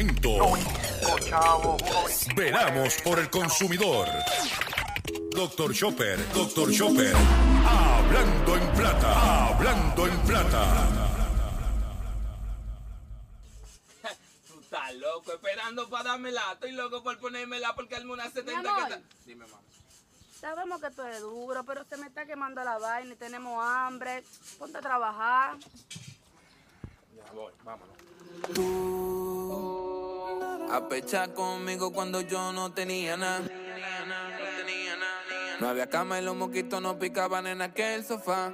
El 0.00 0.06
momento. 0.06 0.56
Veramos 2.34 2.94
por 3.02 3.18
el 3.18 3.28
consumidor. 3.28 4.08
Doctor 5.30 5.74
Chopper, 5.74 6.32
Doctor 6.32 6.72
Chopper. 6.72 7.14
Hablando 7.66 8.56
en 8.56 8.72
plata, 8.72 9.48
hablando 9.48 10.06
en 10.06 10.18
plata. 10.20 10.88
Tú 14.48 14.60
estás 14.60 14.94
loco 14.94 15.34
esperando 15.34 15.90
para 15.90 16.04
dármela. 16.12 16.52
Estoy 16.54 16.72
loco 16.72 17.02
por 17.02 17.18
ponérmela 17.18 17.74
porque 17.74 17.96
al 17.96 18.08
una 18.08 18.30
70 18.30 18.58
amor. 18.58 18.88
que 18.88 18.94
está. 18.94 19.00
Dime, 19.26 19.46
mamá. 19.46 19.60
Sabemos 20.40 20.80
que 20.80 20.90
tú 20.92 21.02
eres 21.02 21.20
duro, 21.20 21.62
pero 21.64 21.84
se 21.84 21.98
me 21.98 22.06
está 22.06 22.24
quemando 22.24 22.64
la 22.64 22.78
vaina 22.78 23.12
y 23.12 23.16
tenemos 23.16 23.62
hambre. 23.62 24.24
Ponte 24.58 24.78
a 24.78 24.80
trabajar. 24.80 25.58
Ya 27.14 27.32
voy, 27.34 27.52
vámonos. 27.62 27.99
A 30.72 30.88
pechar 30.88 31.34
conmigo 31.34 31.92
cuando 31.92 32.20
yo 32.20 32.52
no 32.52 32.72
tenía 32.72 33.16
nada. 33.16 33.42
No 35.60 35.68
había 35.68 35.88
cama 35.88 36.18
y 36.18 36.22
los 36.22 36.36
mosquitos 36.36 36.80
no 36.80 36.98
picaban 36.98 37.46
en 37.46 37.60
aquel 37.60 38.04
sofá. 38.04 38.52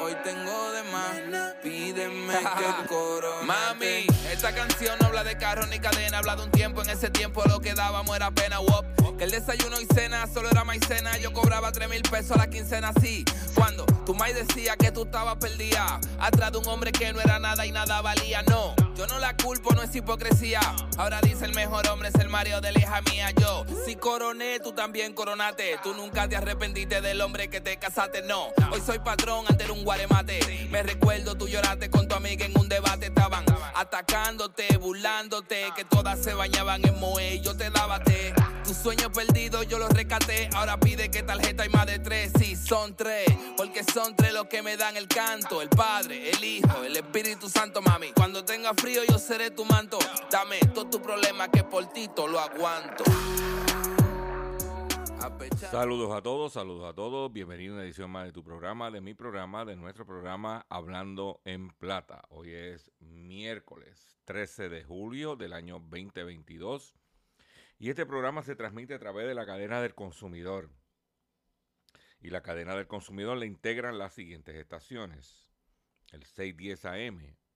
Hoy 0.00 0.16
tengo 0.24 0.72
de 0.72 0.82
más, 0.90 1.54
pídeme 1.62 2.34
que 2.34 2.86
coro. 2.88 3.42
Mami, 3.44 4.06
esta 4.32 4.52
canción 4.52 4.98
no 5.00 5.06
habla 5.06 5.22
de 5.22 5.36
carro 5.38 5.66
ni 5.66 5.78
cadena, 5.78 6.18
habla 6.18 6.34
de 6.34 6.42
un 6.42 6.50
tiempo. 6.50 6.82
En 6.82 6.90
ese 6.90 7.10
tiempo 7.10 7.44
lo 7.46 7.60
que 7.60 7.74
dábamos 7.74 8.16
era 8.16 8.32
pena, 8.32 8.58
wop. 8.58 8.84
Que 9.16 9.24
el 9.24 9.30
desayuno 9.30 9.80
y 9.80 9.86
cena 9.94 10.26
solo 10.26 10.50
era 10.50 10.64
maicena. 10.64 11.16
Yo 11.18 11.32
cobraba 11.32 11.70
3 11.70 11.88
mil 11.88 12.02
pesos 12.02 12.32
a 12.32 12.38
la 12.38 12.50
quincena, 12.50 12.88
así. 12.96 13.24
Cuando 13.54 13.86
tu 14.04 14.14
mai 14.14 14.32
decía 14.32 14.76
que 14.76 14.90
tú 14.90 15.04
estabas 15.04 15.36
perdida, 15.36 16.00
atrás 16.18 16.50
de 16.50 16.58
un 16.58 16.66
hombre 16.66 16.90
que 16.90 17.12
no 17.12 17.20
era 17.20 17.38
nada 17.38 17.64
y 17.66 17.70
nada 17.70 18.00
valía, 18.00 18.42
no. 18.42 18.74
Yo 18.96 19.06
no 19.06 19.18
la 19.18 19.36
culpo, 19.36 19.74
no 19.74 19.82
es 19.82 19.94
hipocresía. 19.94 20.60
Ahora 20.98 21.20
dice 21.22 21.46
el 21.46 21.54
mejor 21.54 21.86
hombre 21.88 22.08
es 22.08 22.14
el 22.16 22.28
Mario 22.28 22.60
de 22.60 22.72
la 22.72 22.78
hija 22.78 23.00
mía. 23.10 23.30
Yo, 23.40 23.64
si 23.86 23.96
coroné, 23.96 24.60
tú 24.60 24.72
también 24.72 25.14
coronate. 25.14 25.78
Tú 25.82 25.94
nunca 25.94 26.28
te 26.28 26.36
arrepentiste 26.36 27.00
del 27.00 27.20
hombre 27.22 27.48
que 27.48 27.60
te 27.60 27.78
casaste, 27.78 28.22
no. 28.22 28.48
Hoy 28.70 28.82
soy 28.84 28.98
patrón, 28.98 29.46
antes 29.48 29.64
era 29.64 29.72
un 29.72 29.84
guaremate. 29.84 30.68
Me 30.70 30.82
recuerdo, 30.82 31.36
tú 31.36 31.48
lloraste 31.48 31.90
con 31.90 32.06
tu 32.06 32.14
amiga 32.14 32.44
en 32.44 32.58
un 32.58 32.68
debate. 32.68 33.06
Estaban 33.06 33.44
atacándote, 33.74 34.76
burlándote, 34.76 35.72
que 35.74 35.84
todas 35.84 36.22
se 36.22 36.34
bañaban 36.34 36.86
en 36.86 36.98
moe 37.00 37.40
yo 37.40 37.56
te 37.56 37.70
daba 37.70 38.02
té. 38.02 38.34
Tus 38.64 38.76
sueños 38.76 39.10
perdidos 39.12 39.66
yo 39.68 39.78
los 39.78 39.90
rescaté. 39.90 40.48
Ahora 40.54 40.78
pide 40.78 41.10
que 41.10 41.22
tarjeta 41.22 41.64
hay 41.64 41.68
más 41.68 41.86
de 41.86 41.98
tres. 41.98 42.32
Sí, 42.38 42.56
son 42.56 42.94
tres. 42.94 43.26
Porque 43.56 43.82
son 43.84 44.14
tres 44.14 44.32
los 44.32 44.46
que 44.46 44.62
me 44.62 44.76
dan 44.76 44.96
el 44.96 45.08
canto. 45.08 45.60
El 45.60 45.68
Padre, 45.68 46.30
el 46.30 46.44
Hijo, 46.44 46.84
el 46.84 46.96
Espíritu 46.96 47.48
Santo, 47.48 47.82
mami. 47.82 48.12
Cuando 48.12 48.44
tenga 48.44 48.72
yo 48.90 49.18
seré 49.18 49.50
tu 49.50 49.64
manto. 49.64 49.98
Dame 50.30 50.58
todo 50.74 50.90
tu 50.90 51.00
problema 51.00 51.48
que 51.48 51.62
por 51.62 51.86
ti 51.92 52.10
lo 52.16 52.40
aguanto. 52.40 53.04
Saludos 55.70 56.12
a 56.12 56.20
todos, 56.20 56.52
saludos 56.52 56.90
a 56.90 56.94
todos. 56.94 57.32
Bienvenido 57.32 57.74
a 57.74 57.76
una 57.76 57.84
edición 57.84 58.10
más 58.10 58.26
de 58.26 58.32
tu 58.32 58.42
programa, 58.42 58.90
de 58.90 59.00
mi 59.00 59.14
programa, 59.14 59.64
de 59.64 59.76
nuestro 59.76 60.04
programa 60.04 60.66
Hablando 60.68 61.40
en 61.44 61.70
Plata. 61.70 62.22
Hoy 62.30 62.52
es 62.52 62.90
miércoles 62.98 64.18
13 64.24 64.68
de 64.68 64.84
julio 64.84 65.36
del 65.36 65.52
año 65.52 65.78
2022 65.78 66.94
y 67.78 67.88
este 67.88 68.04
programa 68.04 68.42
se 68.42 68.56
transmite 68.56 68.94
a 68.94 68.98
través 68.98 69.28
de 69.28 69.34
la 69.34 69.46
cadena 69.46 69.80
del 69.80 69.94
consumidor. 69.94 70.70
Y 72.20 72.30
la 72.30 72.42
cadena 72.42 72.74
del 72.74 72.88
consumidor 72.88 73.36
le 73.36 73.46
integran 73.46 73.98
las 73.98 74.14
siguientes 74.14 74.56
estaciones. 74.56 75.52
El 76.10 76.24
610 76.24 76.84
AM, 76.84 77.36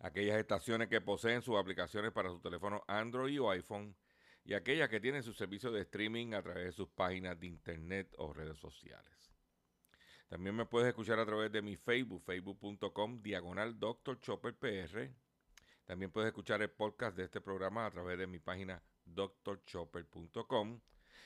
Aquellas 0.00 0.38
estaciones 0.38 0.88
que 0.88 1.00
poseen 1.00 1.42
sus 1.42 1.56
aplicaciones 1.56 2.12
para 2.12 2.30
su 2.30 2.40
teléfono 2.40 2.84
Android 2.86 3.40
o 3.40 3.50
iPhone 3.50 3.96
y 4.44 4.54
aquellas 4.54 4.88
que 4.88 5.00
tienen 5.00 5.22
su 5.22 5.34
servicio 5.34 5.70
de 5.72 5.82
streaming 5.82 6.34
a 6.34 6.42
través 6.42 6.64
de 6.64 6.72
sus 6.72 6.88
páginas 6.88 7.38
de 7.38 7.48
internet 7.48 8.14
o 8.16 8.32
redes 8.32 8.58
sociales. 8.58 9.34
También 10.28 10.54
me 10.54 10.66
puedes 10.66 10.88
escuchar 10.88 11.18
a 11.18 11.26
través 11.26 11.50
de 11.50 11.62
mi 11.62 11.76
Facebook, 11.76 12.22
facebook.com, 12.22 13.22
diagonal 13.22 13.78
Dr. 13.78 14.20
Chopper 14.20 14.54
PR. 14.54 15.10
También 15.84 16.10
puedes 16.10 16.28
escuchar 16.28 16.60
el 16.62 16.70
podcast 16.70 17.16
de 17.16 17.24
este 17.24 17.40
programa 17.40 17.86
a 17.86 17.90
través 17.90 18.18
de 18.18 18.26
mi 18.26 18.38
página 18.38 18.82
drchopper.com. 19.06 20.80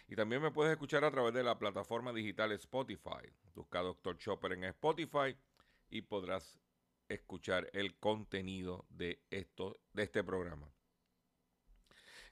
Y 0.08 0.16
también 0.16 0.40
me 0.40 0.50
puedes 0.50 0.72
escuchar 0.72 1.04
a 1.04 1.10
través 1.10 1.34
de 1.34 1.42
la 1.42 1.58
plataforma 1.58 2.12
digital 2.12 2.52
Spotify. 2.52 3.28
Busca 3.54 3.80
Dr. 3.80 4.16
Chopper 4.18 4.52
en 4.52 4.64
Spotify 4.64 5.36
y 5.90 6.02
podrás 6.02 6.60
escuchar 7.08 7.68
el 7.72 7.94
contenido 7.96 8.86
de, 8.90 9.22
esto, 9.30 9.80
de 9.92 10.04
este 10.04 10.24
programa. 10.24 10.70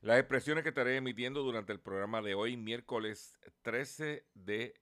Las 0.01 0.19
expresiones 0.19 0.63
que 0.63 0.71
estaré 0.71 0.97
emitiendo 0.97 1.43
durante 1.43 1.73
el 1.73 1.81
programa 1.81 2.23
de 2.23 2.35
hoy, 2.35 2.57
miércoles 2.57 3.39
13 3.63 4.25
de 4.35 4.75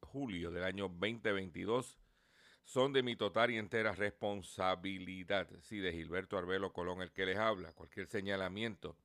julio 0.00 0.50
del 0.50 0.64
año 0.64 0.88
2022, 0.88 1.98
son 2.64 2.92
de 2.92 3.02
mi 3.02 3.16
total 3.16 3.50
y 3.50 3.58
entera 3.58 3.92
responsabilidad. 3.92 5.48
Sí, 5.60 5.78
de 5.78 5.92
Gilberto 5.92 6.38
Arbelo 6.38 6.72
Colón, 6.72 7.02
el 7.02 7.12
que 7.12 7.26
les 7.26 7.38
habla. 7.38 7.72
Cualquier 7.72 8.06
señalamiento 8.06 8.96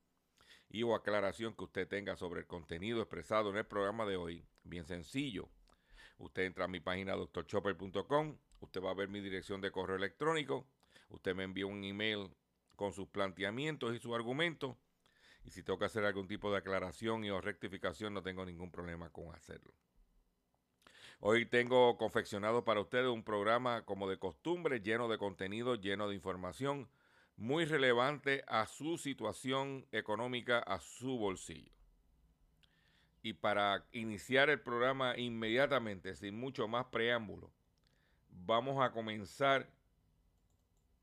y 0.68 0.82
o 0.82 0.94
aclaración 0.94 1.54
que 1.54 1.64
usted 1.64 1.88
tenga 1.88 2.16
sobre 2.16 2.40
el 2.40 2.46
contenido 2.46 3.00
expresado 3.00 3.50
en 3.50 3.56
el 3.56 3.64
programa 3.64 4.04
de 4.06 4.16
hoy, 4.16 4.44
bien 4.64 4.86
sencillo. 4.86 5.48
Usted 6.18 6.42
entra 6.42 6.64
a 6.64 6.68
mi 6.68 6.80
página 6.80 7.14
drchopper.com, 7.14 8.36
usted 8.64 8.82
va 8.82 8.90
a 8.90 8.94
ver 8.94 9.08
mi 9.08 9.20
dirección 9.20 9.60
de 9.60 9.70
correo 9.70 9.96
electrónico, 9.96 10.66
usted 11.08 11.34
me 11.34 11.44
envía 11.44 11.66
un 11.66 11.84
email 11.84 12.30
con 12.76 12.92
sus 12.92 13.08
planteamientos 13.08 13.94
y 13.94 13.98
sus 13.98 14.14
argumentos 14.14 14.76
y 15.44 15.50
si 15.50 15.62
tengo 15.62 15.78
que 15.78 15.84
hacer 15.84 16.04
algún 16.04 16.26
tipo 16.26 16.50
de 16.50 16.58
aclaración 16.58 17.24
y 17.24 17.30
o 17.30 17.40
rectificación, 17.40 18.14
no 18.14 18.22
tengo 18.22 18.44
ningún 18.44 18.70
problema 18.70 19.10
con 19.10 19.34
hacerlo. 19.34 19.72
Hoy 21.20 21.46
tengo 21.46 21.96
confeccionado 21.96 22.64
para 22.64 22.80
ustedes 22.80 23.06
un 23.06 23.22
programa 23.22 23.84
como 23.84 24.08
de 24.08 24.18
costumbre, 24.18 24.80
lleno 24.80 25.08
de 25.08 25.18
contenido, 25.18 25.74
lleno 25.74 26.08
de 26.08 26.14
información, 26.14 26.88
muy 27.36 27.64
relevante 27.64 28.44
a 28.46 28.66
su 28.66 28.98
situación 28.98 29.86
económica, 29.92 30.58
a 30.58 30.80
su 30.80 31.18
bolsillo. 31.18 31.72
Y 33.22 33.34
para 33.34 33.86
iniciar 33.92 34.50
el 34.50 34.60
programa 34.60 35.16
inmediatamente, 35.16 36.14
sin 36.14 36.38
mucho 36.38 36.68
más 36.68 36.86
preámbulo, 36.86 37.50
vamos 38.34 38.84
a 38.84 38.92
comenzar 38.92 39.68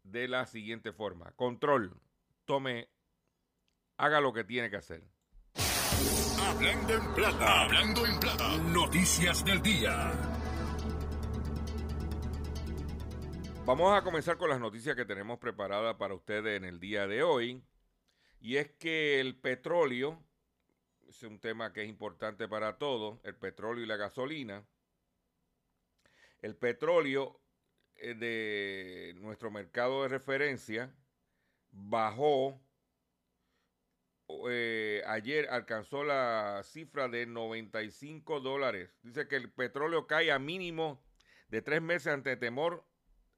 de 0.03 0.27
la 0.27 0.45
siguiente 0.45 0.91
forma. 0.91 1.31
Control, 1.31 1.95
tome 2.45 2.89
haga 3.97 4.19
lo 4.19 4.33
que 4.33 4.44
tiene 4.44 4.69
que 4.69 4.77
hacer. 4.77 5.03
Hablando 6.44 6.94
en 6.95 7.13
plata, 7.13 7.61
hablando 7.61 8.05
en 8.05 8.19
plata. 8.19 8.57
Noticias 8.57 9.45
del 9.45 9.61
día. 9.61 10.11
Vamos 13.63 13.95
a 13.95 14.03
comenzar 14.03 14.38
con 14.38 14.50
las 14.50 14.59
noticias 14.59 14.95
que 14.95 15.05
tenemos 15.05 15.38
preparadas 15.38 15.95
para 15.95 16.15
ustedes 16.15 16.57
en 16.57 16.65
el 16.65 16.79
día 16.79 17.05
de 17.05 17.21
hoy. 17.21 17.63
Y 18.39 18.57
es 18.57 18.71
que 18.71 19.19
el 19.19 19.35
petróleo, 19.35 20.19
es 21.07 21.21
un 21.21 21.39
tema 21.39 21.71
que 21.71 21.83
es 21.83 21.89
importante 21.89 22.47
para 22.47 22.79
todos, 22.79 23.19
el 23.23 23.35
petróleo 23.35 23.83
y 23.83 23.88
la 23.88 23.97
gasolina. 23.97 24.65
El 26.41 26.55
petróleo 26.55 27.39
eh, 27.95 28.15
de 28.15 29.13
nuestro 29.19 29.51
mercado 29.51 30.03
de 30.03 30.09
referencia 30.09 30.93
bajó 31.71 32.59
eh, 34.49 35.03
ayer 35.07 35.49
alcanzó 35.49 36.03
la 36.03 36.61
cifra 36.63 37.07
de 37.07 37.25
95 37.25 38.39
dólares. 38.39 38.89
Dice 39.03 39.27
que 39.27 39.35
el 39.35 39.51
petróleo 39.51 40.07
cae 40.07 40.31
a 40.31 40.39
mínimo 40.39 41.03
de 41.49 41.61
tres 41.61 41.81
meses 41.81 42.13
ante 42.13 42.38
temor 42.38 42.85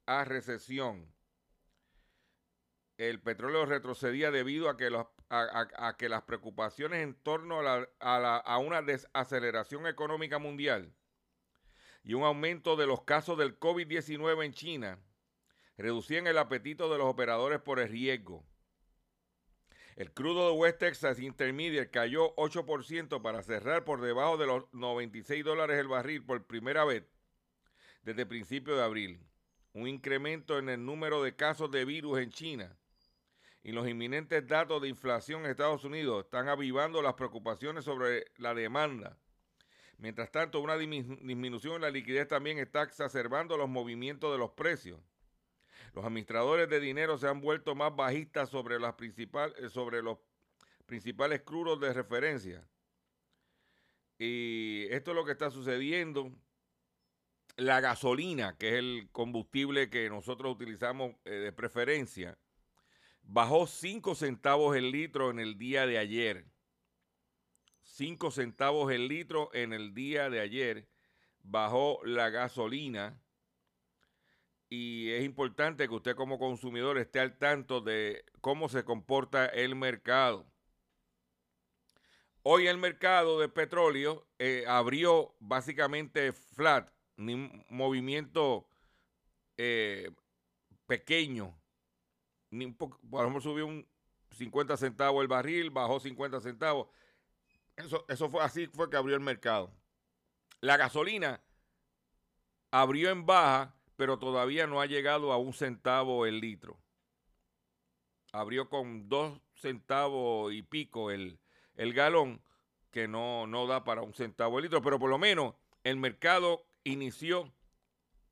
a 0.06 0.24
recesión. 0.24 1.12
El 2.96 3.20
petróleo 3.20 3.66
retrocedía 3.66 4.30
debido 4.30 4.70
a 4.70 4.76
que, 4.76 4.88
las 6.08 6.22
preocupaciones 6.22 7.02
en 7.02 7.14
torno 7.14 7.60
a 7.60 8.58
una 8.58 8.82
desaceleración 8.82 9.88
económica 9.88 10.38
mundial 10.38 10.94
y 12.04 12.14
un 12.14 12.22
aumento 12.22 12.76
de 12.76 12.86
los 12.86 13.02
casos 13.02 13.38
del 13.38 13.58
COVID-19 13.58 14.44
en 14.44 14.52
China 14.52 14.98
reducían 15.76 16.26
el 16.26 16.38
apetito 16.38 16.92
de 16.92 16.98
los 16.98 17.08
operadores 17.08 17.60
por 17.60 17.80
el 17.80 17.88
riesgo. 17.88 18.44
El 19.96 20.12
crudo 20.12 20.50
de 20.50 20.56
West 20.56 20.78
Texas 20.78 21.18
Intermediate 21.18 21.90
cayó 21.90 22.34
8% 22.36 23.22
para 23.22 23.42
cerrar 23.42 23.84
por 23.84 24.00
debajo 24.00 24.36
de 24.36 24.46
los 24.46 24.72
96 24.72 25.44
dólares 25.44 25.78
el 25.78 25.88
barril 25.88 26.24
por 26.24 26.46
primera 26.46 26.84
vez 26.84 27.04
desde 28.02 28.26
principios 28.26 28.76
de 28.76 28.84
abril. 28.84 29.20
Un 29.72 29.88
incremento 29.88 30.58
en 30.58 30.68
el 30.68 30.84
número 30.84 31.22
de 31.22 31.34
casos 31.34 31.70
de 31.70 31.84
virus 31.84 32.18
en 32.18 32.30
China 32.30 32.76
y 33.62 33.72
los 33.72 33.88
inminentes 33.88 34.46
datos 34.46 34.82
de 34.82 34.88
inflación 34.88 35.44
en 35.44 35.52
Estados 35.52 35.84
Unidos 35.84 36.24
están 36.24 36.48
avivando 36.48 37.00
las 37.00 37.14
preocupaciones 37.14 37.84
sobre 37.84 38.26
la 38.36 38.52
demanda. 38.52 39.16
Mientras 39.98 40.30
tanto, 40.30 40.60
una 40.60 40.76
disminución 40.76 41.76
en 41.76 41.82
la 41.82 41.90
liquidez 41.90 42.28
también 42.28 42.58
está 42.58 42.82
exacerbando 42.82 43.56
los 43.56 43.68
movimientos 43.68 44.32
de 44.32 44.38
los 44.38 44.50
precios. 44.50 45.00
Los 45.94 46.04
administradores 46.04 46.68
de 46.68 46.80
dinero 46.80 47.18
se 47.18 47.28
han 47.28 47.40
vuelto 47.40 47.74
más 47.74 47.94
bajistas 47.94 48.50
sobre, 48.50 48.80
las 48.80 48.94
eh, 49.00 49.68
sobre 49.68 50.02
los 50.02 50.18
principales 50.86 51.42
crudos 51.42 51.80
de 51.80 51.92
referencia. 51.92 52.68
Y 54.18 54.86
esto 54.90 55.12
es 55.12 55.14
lo 55.14 55.24
que 55.24 55.32
está 55.32 55.50
sucediendo. 55.50 56.32
La 57.56 57.80
gasolina, 57.80 58.56
que 58.58 58.70
es 58.70 58.74
el 58.74 59.08
combustible 59.12 59.88
que 59.88 60.08
nosotros 60.10 60.52
utilizamos 60.52 61.14
eh, 61.24 61.30
de 61.30 61.52
preferencia, 61.52 62.36
bajó 63.22 63.66
5 63.66 64.14
centavos 64.16 64.76
el 64.76 64.90
litro 64.90 65.30
en 65.30 65.38
el 65.38 65.56
día 65.56 65.86
de 65.86 65.98
ayer. 65.98 66.46
5 67.84 68.30
centavos 68.30 68.92
el 68.92 69.08
litro 69.08 69.50
en 69.54 69.72
el 69.72 69.94
día 69.94 70.30
de 70.30 70.40
ayer 70.40 70.88
bajó 71.42 72.00
la 72.04 72.30
gasolina 72.30 73.20
y 74.68 75.10
es 75.10 75.24
importante 75.24 75.86
que 75.86 75.94
usted 75.94 76.16
como 76.16 76.38
consumidor 76.38 76.98
esté 76.98 77.20
al 77.20 77.38
tanto 77.38 77.80
de 77.80 78.24
cómo 78.40 78.68
se 78.68 78.84
comporta 78.84 79.46
el 79.46 79.76
mercado. 79.76 80.46
Hoy 82.42 82.66
el 82.66 82.78
mercado 82.78 83.38
de 83.38 83.48
petróleo 83.48 84.26
eh, 84.38 84.64
abrió 84.66 85.34
básicamente 85.38 86.32
flat, 86.32 86.90
un 87.16 87.64
movimiento 87.68 88.66
eh, 89.56 90.10
pequeño. 90.86 91.56
Ni 92.50 92.64
un 92.64 92.74
poco, 92.74 92.98
a 93.18 93.40
subió 93.40 93.66
un 93.66 93.86
50 94.32 94.76
centavos 94.76 95.22
el 95.22 95.28
barril, 95.28 95.70
bajó 95.70 96.00
50 96.00 96.40
centavos. 96.40 96.88
Eso, 97.76 98.04
eso 98.08 98.28
fue 98.28 98.42
así 98.42 98.66
fue 98.68 98.88
que 98.88 98.96
abrió 98.96 99.16
el 99.16 99.22
mercado. 99.22 99.72
La 100.60 100.76
gasolina 100.76 101.42
abrió 102.70 103.10
en 103.10 103.26
baja 103.26 103.74
pero 103.96 104.18
todavía 104.18 104.66
no 104.66 104.80
ha 104.80 104.86
llegado 104.86 105.32
a 105.32 105.38
un 105.38 105.52
centavo 105.52 106.26
el 106.26 106.40
litro. 106.40 106.78
Abrió 108.32 108.68
con 108.68 109.08
dos 109.08 109.40
centavos 109.54 110.52
y 110.52 110.62
pico 110.62 111.10
el, 111.10 111.38
galón, 111.76 112.42
que 112.90 113.06
no, 113.06 113.46
no 113.46 113.66
da 113.66 113.84
para 113.84 114.02
un 114.02 114.12
centavo 114.12 114.58
el 114.58 114.64
litro, 114.64 114.82
pero 114.82 114.98
por 114.98 115.10
lo 115.10 115.18
menos 115.18 115.54
el 115.84 115.96
mercado 115.96 116.66
inició 116.82 117.52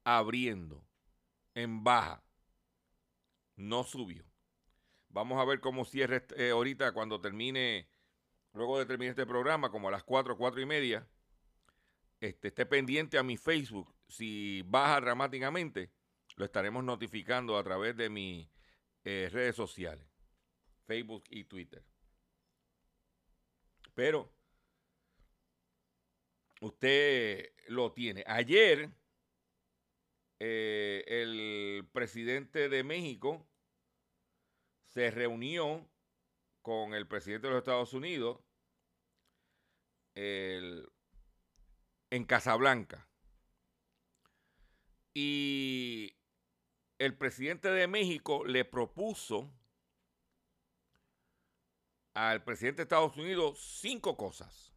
abriendo 0.04 0.84
en 1.54 1.84
baja. 1.84 2.22
No 3.54 3.84
subió. 3.84 4.24
Vamos 5.08 5.40
a 5.40 5.44
ver 5.44 5.60
cómo 5.60 5.84
cierra 5.84 6.24
eh, 6.36 6.50
ahorita 6.50 6.92
cuando 6.92 7.20
termine, 7.20 7.86
luego 8.52 8.78
de 8.78 8.87
terminar 8.87 9.10
este 9.10 9.26
programa, 9.26 9.70
como 9.70 9.88
a 9.88 9.90
las 9.90 10.04
cuatro, 10.04 10.37
cuatro 10.37 10.60
y 10.60 10.66
media. 10.66 11.06
Este, 12.20 12.49
esté 12.49 12.66
pendiente 12.66 13.19
a 13.19 13.22
mi 13.22 13.37
Facebook 13.37 13.93
si 14.12 14.62
baja 14.62 15.00
dramáticamente, 15.00 15.90
lo 16.37 16.44
estaremos 16.44 16.84
notificando 16.84 17.56
a 17.56 17.64
través 17.64 17.96
de 17.96 18.10
mis 18.10 18.49
eh, 19.04 19.28
redes 19.32 19.56
sociales, 19.56 20.06
Facebook 20.87 21.25
y 21.31 21.44
Twitter. 21.44 21.82
Pero 23.94 24.32
usted 26.60 27.52
lo 27.69 27.93
tiene. 27.93 28.22
Ayer 28.26 28.90
eh, 30.38 31.05
el 31.06 31.88
presidente 31.93 32.69
de 32.69 32.84
México 32.84 33.46
se 34.88 35.10
reunió 35.10 35.88
con 36.62 36.94
el 36.94 37.06
presidente 37.06 37.48
de 37.48 37.52
los 37.52 37.60
Estados 37.60 37.92
Unidos 37.92 38.40
en 40.14 40.86
Casablanca. 42.26 43.08
Y 45.14 46.16
el 46.98 47.16
presidente 47.18 47.68
de 47.68 47.86
México 47.86 48.44
le 48.46 48.64
propuso 48.64 49.52
al 52.14 52.44
presidente 52.44 52.78
de 52.78 52.82
Estados 52.84 53.16
Unidos 53.16 53.58
cinco 53.80 54.16
cosas. 54.16 54.72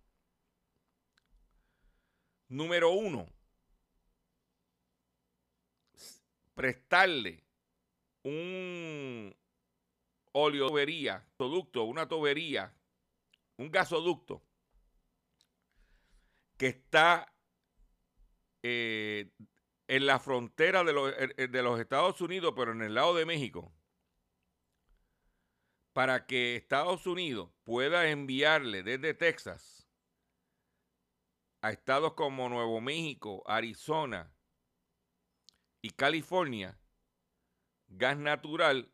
Número 2.48 2.92
uno, 2.92 3.28
prestarle 6.54 7.44
un 8.24 9.36
oleovería, 10.38 11.26
producto, 11.38 11.84
una 11.84 12.10
tubería, 12.10 12.76
un 13.56 13.72
gasoducto 13.72 14.44
que 16.58 16.68
está 16.68 17.34
eh, 18.62 19.32
en 19.88 20.06
la 20.06 20.20
frontera 20.20 20.82
eh, 20.82 21.34
eh, 21.38 21.48
de 21.48 21.64
los 21.64 21.80
Estados 21.80 22.20
Unidos, 22.20 22.54
pero 22.54 22.74
en 22.74 22.82
el 22.82 22.96
lado 22.96 23.16
de 23.16 23.26
México, 23.26 23.74
para 25.94 26.26
que 26.26 26.58
Estados 26.58 27.08
Unidos 27.08 27.52
pueda 27.64 28.10
enviarle 28.10 28.84
desde 28.84 29.14
Texas 29.14 29.88
a 31.62 31.72
estados 31.72 32.14
como 32.14 32.50
Nuevo 32.50 32.82
México, 32.82 33.42
Arizona 33.48 34.36
y 35.82 35.92
California 35.92 36.78
gas 37.88 38.18
natural 38.18 38.92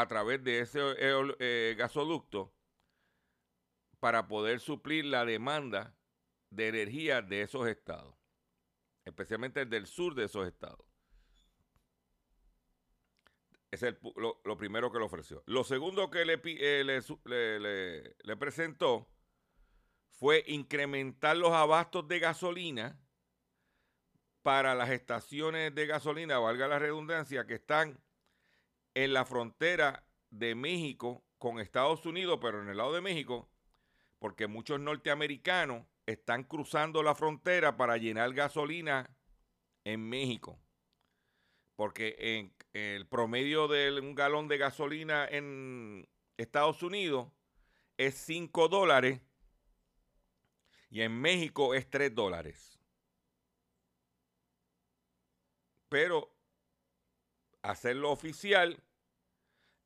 a 0.00 0.08
través 0.08 0.42
de 0.42 0.60
ese 0.60 0.80
eh, 0.98 1.74
gasoducto 1.76 2.52
para 4.00 4.28
poder 4.28 4.60
suplir 4.60 5.04
la 5.04 5.24
demanda 5.24 5.96
de 6.50 6.68
energía 6.68 7.22
de 7.22 7.42
esos 7.42 7.66
estados 7.68 8.14
especialmente 9.04 9.60
el 9.60 9.70
del 9.70 9.86
sur 9.86 10.14
de 10.14 10.24
esos 10.24 10.46
estados. 10.46 10.84
Es 13.70 13.84
lo, 14.14 14.56
primero 14.56 14.92
que 14.92 14.98
le 14.98 15.04
ofreció. 15.04 15.42
Lo 15.46 15.64
segundo 15.64 16.08
que 16.08 16.22
eh, 16.22 16.84
le, 16.84 18.14
le, 18.22 18.36
presentó 18.36 19.10
fue 20.10 20.44
incrementar 20.46 21.36
los 21.36 21.50
abastos 21.50 22.06
de 22.06 22.20
gasolina 22.20 23.00
para 24.42 24.76
las 24.76 24.90
estaciones 24.90 25.74
de 25.74 25.86
gasolina, 25.86 26.38
valga 26.38 26.68
la 26.68 26.78
redundancia, 26.78 27.46
que 27.46 27.54
están 27.54 27.98
en 28.94 29.12
la 29.12 29.24
frontera 29.24 30.04
de 30.30 30.54
México 30.54 31.24
con 31.38 31.60
Estados 31.60 32.06
Unidos, 32.06 32.38
pero 32.40 32.62
en 32.62 32.68
el 32.68 32.76
lado 32.76 32.92
de 32.92 33.00
México, 33.00 33.48
porque 34.18 34.46
muchos 34.46 34.80
norteamericanos 34.80 35.86
están 36.06 36.44
cruzando 36.44 37.02
la 37.02 37.14
frontera 37.14 37.76
para 37.76 37.96
llenar 37.96 38.32
gasolina 38.32 39.10
en 39.84 40.08
México. 40.08 40.58
Porque 41.76 42.16
en 42.18 42.54
el 42.72 43.06
promedio 43.06 43.68
de 43.68 44.00
un 44.00 44.14
galón 44.14 44.48
de 44.48 44.58
gasolina 44.58 45.26
en 45.26 46.08
Estados 46.36 46.82
Unidos 46.82 47.32
es 47.96 48.14
5 48.14 48.68
dólares 48.68 49.20
y 50.90 51.02
en 51.02 51.20
México 51.20 51.74
es 51.74 51.90
3 51.90 52.14
dólares. 52.14 52.78
Pero 55.88 56.32
hacerlo 57.62 58.10
oficial 58.10 58.83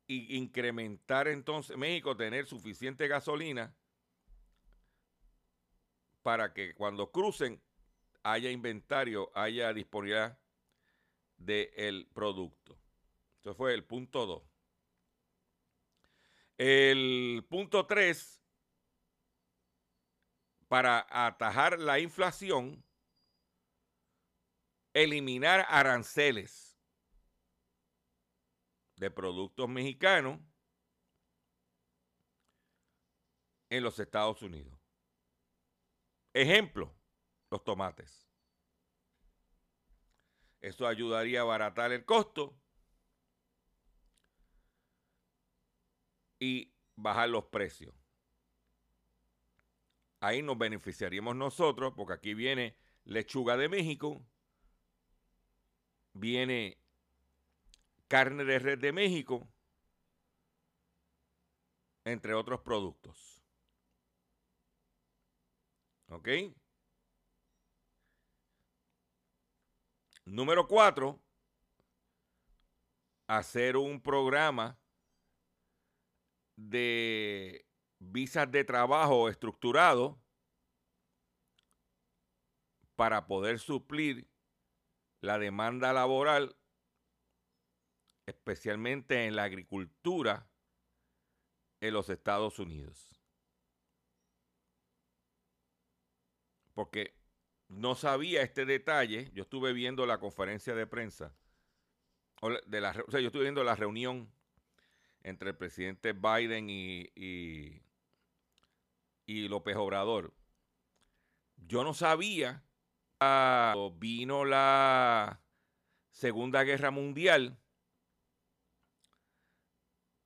y 0.09 0.35
incrementar 0.37 1.27
entonces 1.27 1.77
México 1.77 2.17
tener 2.17 2.47
suficiente 2.47 3.07
gasolina 3.07 3.75
para 6.23 6.51
que 6.51 6.73
cuando 6.73 7.11
crucen 7.11 7.61
haya 8.23 8.49
inventario, 8.49 9.31
haya 9.35 9.71
disponibilidad 9.71 10.39
del 11.37 12.07
producto. 12.11 12.75
Eso 13.39 13.53
fue 13.53 13.75
el 13.75 13.83
punto 13.85 14.25
2. 14.25 14.43
El 16.57 17.45
punto 17.47 17.85
3, 17.85 18.41
para 20.67 21.05
atajar 21.07 21.77
la 21.77 21.99
inflación, 21.99 22.83
eliminar 24.91 25.67
aranceles 25.69 26.68
de 28.99 29.09
productos 29.09 29.69
mexicanos 29.69 30.39
en 33.69 33.83
los 33.83 33.97
Estados 33.97 34.41
Unidos. 34.41 34.77
Ejemplo, 36.33 36.93
los 37.49 37.63
tomates. 37.63 38.27
Eso 40.59 40.85
ayudaría 40.85 41.39
a 41.39 41.43
abaratar 41.43 41.93
el 41.93 42.03
costo 42.03 42.59
y 46.37 46.73
bajar 46.95 47.29
los 47.29 47.45
precios. 47.45 47.95
Ahí 50.19 50.41
nos 50.41 50.57
beneficiaríamos 50.57 51.37
nosotros, 51.37 51.93
porque 51.95 52.13
aquí 52.13 52.33
viene 52.33 52.75
lechuga 53.05 53.55
de 53.55 53.69
México, 53.69 54.21
viene 56.11 56.78
carne 58.09 58.43
de 58.43 58.59
red 58.59 58.79
de 58.79 58.91
México, 58.91 59.47
entre 62.03 62.33
otros 62.33 62.59
productos. 62.61 63.41
¿Ok? 66.09 66.27
Número 70.25 70.67
cuatro, 70.67 71.23
hacer 73.27 73.77
un 73.77 74.01
programa 74.01 74.79
de 76.55 77.65
visas 77.99 78.51
de 78.51 78.63
trabajo 78.63 79.29
estructurado 79.29 80.19
para 82.95 83.27
poder 83.27 83.59
suplir 83.59 84.27
la 85.21 85.37
demanda 85.37 85.93
laboral, 85.93 86.58
especialmente 88.29 89.25
en 89.25 89.35
la 89.35 89.43
agricultura 89.43 90.47
en 91.81 91.93
los 91.93 92.09
Estados 92.09 92.59
Unidos. 92.59 93.19
Porque 96.73 97.15
no 97.67 97.95
sabía 97.95 98.41
este 98.41 98.65
detalle, 98.65 99.31
yo 99.33 99.43
estuve 99.43 99.73
viendo 99.73 100.05
la 100.05 100.19
conferencia 100.19 100.73
de 100.75 100.87
prensa, 100.87 101.33
de 102.67 102.79
o 102.79 103.11
sea, 103.11 103.19
yo 103.19 103.27
estuve 103.27 103.43
viendo 103.43 103.63
la 103.63 103.75
reunión 103.75 104.31
entre 105.23 105.49
el 105.49 105.57
presidente 105.57 106.13
Biden 106.13 106.69
y, 106.69 107.09
y, 107.15 107.81
y 109.25 109.47
López 109.49 109.75
Obrador. 109.75 110.33
Yo 111.57 111.83
no 111.83 111.93
sabía, 111.93 112.63
cuando 113.17 113.91
vino 113.91 114.45
la 114.45 115.41
Segunda 116.11 116.63
Guerra 116.63 116.91
Mundial, 116.91 117.57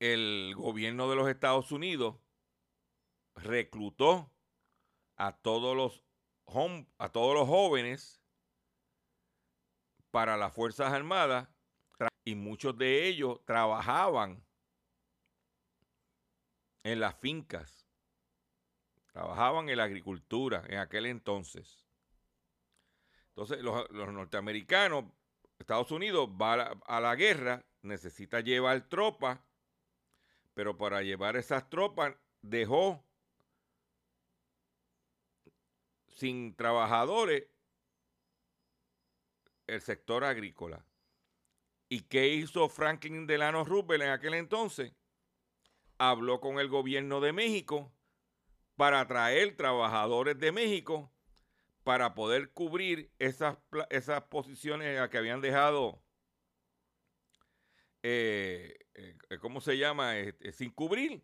el 0.03 0.53
gobierno 0.57 1.09
de 1.09 1.15
los 1.15 1.29
Estados 1.29 1.71
Unidos 1.71 2.17
reclutó 3.35 4.29
a 5.15 5.37
todos 5.37 5.77
los, 5.77 6.03
a 6.97 7.09
todos 7.09 7.33
los 7.33 7.47
jóvenes 7.47 8.21
para 10.11 10.35
las 10.35 10.53
Fuerzas 10.53 10.91
Armadas 10.91 11.47
y 12.25 12.35
muchos 12.35 12.77
de 12.77 13.07
ellos 13.07 13.39
trabajaban 13.45 14.45
en 16.83 16.99
las 16.99 17.15
fincas, 17.15 17.87
trabajaban 19.13 19.69
en 19.69 19.77
la 19.77 19.85
agricultura 19.85 20.65
en 20.67 20.79
aquel 20.79 21.05
entonces. 21.05 21.87
Entonces 23.29 23.61
los, 23.61 23.89
norteamericanos, 23.89 25.05
Estados 25.57 25.91
Unidos 25.91 26.27
va 26.29 26.77
a 26.85 26.99
la 26.99 27.15
guerra, 27.15 27.65
necesita 27.83 28.41
llevar 28.41 28.89
tropas 28.89 29.39
pero 30.53 30.77
para 30.77 31.01
llevar 31.01 31.35
esas 31.35 31.69
tropas 31.69 32.15
dejó 32.41 33.03
sin 36.07 36.55
trabajadores 36.55 37.47
el 39.67 39.81
sector 39.81 40.23
agrícola. 40.23 40.85
¿Y 41.89 42.01
qué 42.01 42.27
hizo 42.29 42.69
Franklin 42.69 43.27
Delano 43.27 43.63
Roosevelt 43.63 44.03
en 44.03 44.09
aquel 44.09 44.33
entonces? 44.33 44.93
Habló 45.97 46.39
con 46.39 46.59
el 46.59 46.67
gobierno 46.67 47.21
de 47.21 47.33
México 47.33 47.91
para 48.75 49.07
traer 49.07 49.55
trabajadores 49.55 50.37
de 50.39 50.51
México 50.51 51.11
para 51.83 52.15
poder 52.15 52.51
cubrir 52.51 53.11
esas, 53.19 53.57
esas 53.89 54.23
posiciones 54.23 55.07
que 55.09 55.17
habían 55.17 55.41
dejado 55.41 56.01
eh, 58.01 58.82
eh, 58.95 59.17
¿cómo 59.39 59.61
se 59.61 59.77
llama? 59.77 60.17
Este, 60.17 60.51
sin 60.51 60.71
cubrir 60.71 61.23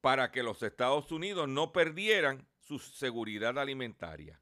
para 0.00 0.30
que 0.30 0.42
los 0.42 0.62
Estados 0.62 1.10
Unidos 1.12 1.48
no 1.48 1.72
perdieran 1.72 2.48
su 2.60 2.78
seguridad 2.78 3.58
alimentaria. 3.58 4.40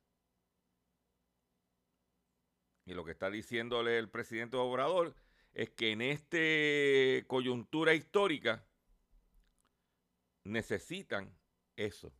Y 2.84 2.94
lo 2.94 3.04
que 3.04 3.12
está 3.12 3.30
diciéndole 3.30 3.98
el 3.98 4.08
presidente 4.08 4.56
Obrador 4.56 5.14
es 5.52 5.70
que 5.70 5.92
en 5.92 6.02
esta 6.02 7.26
coyuntura 7.26 7.94
histórica 7.94 8.64
necesitan 10.44 11.36
eso. 11.74 12.12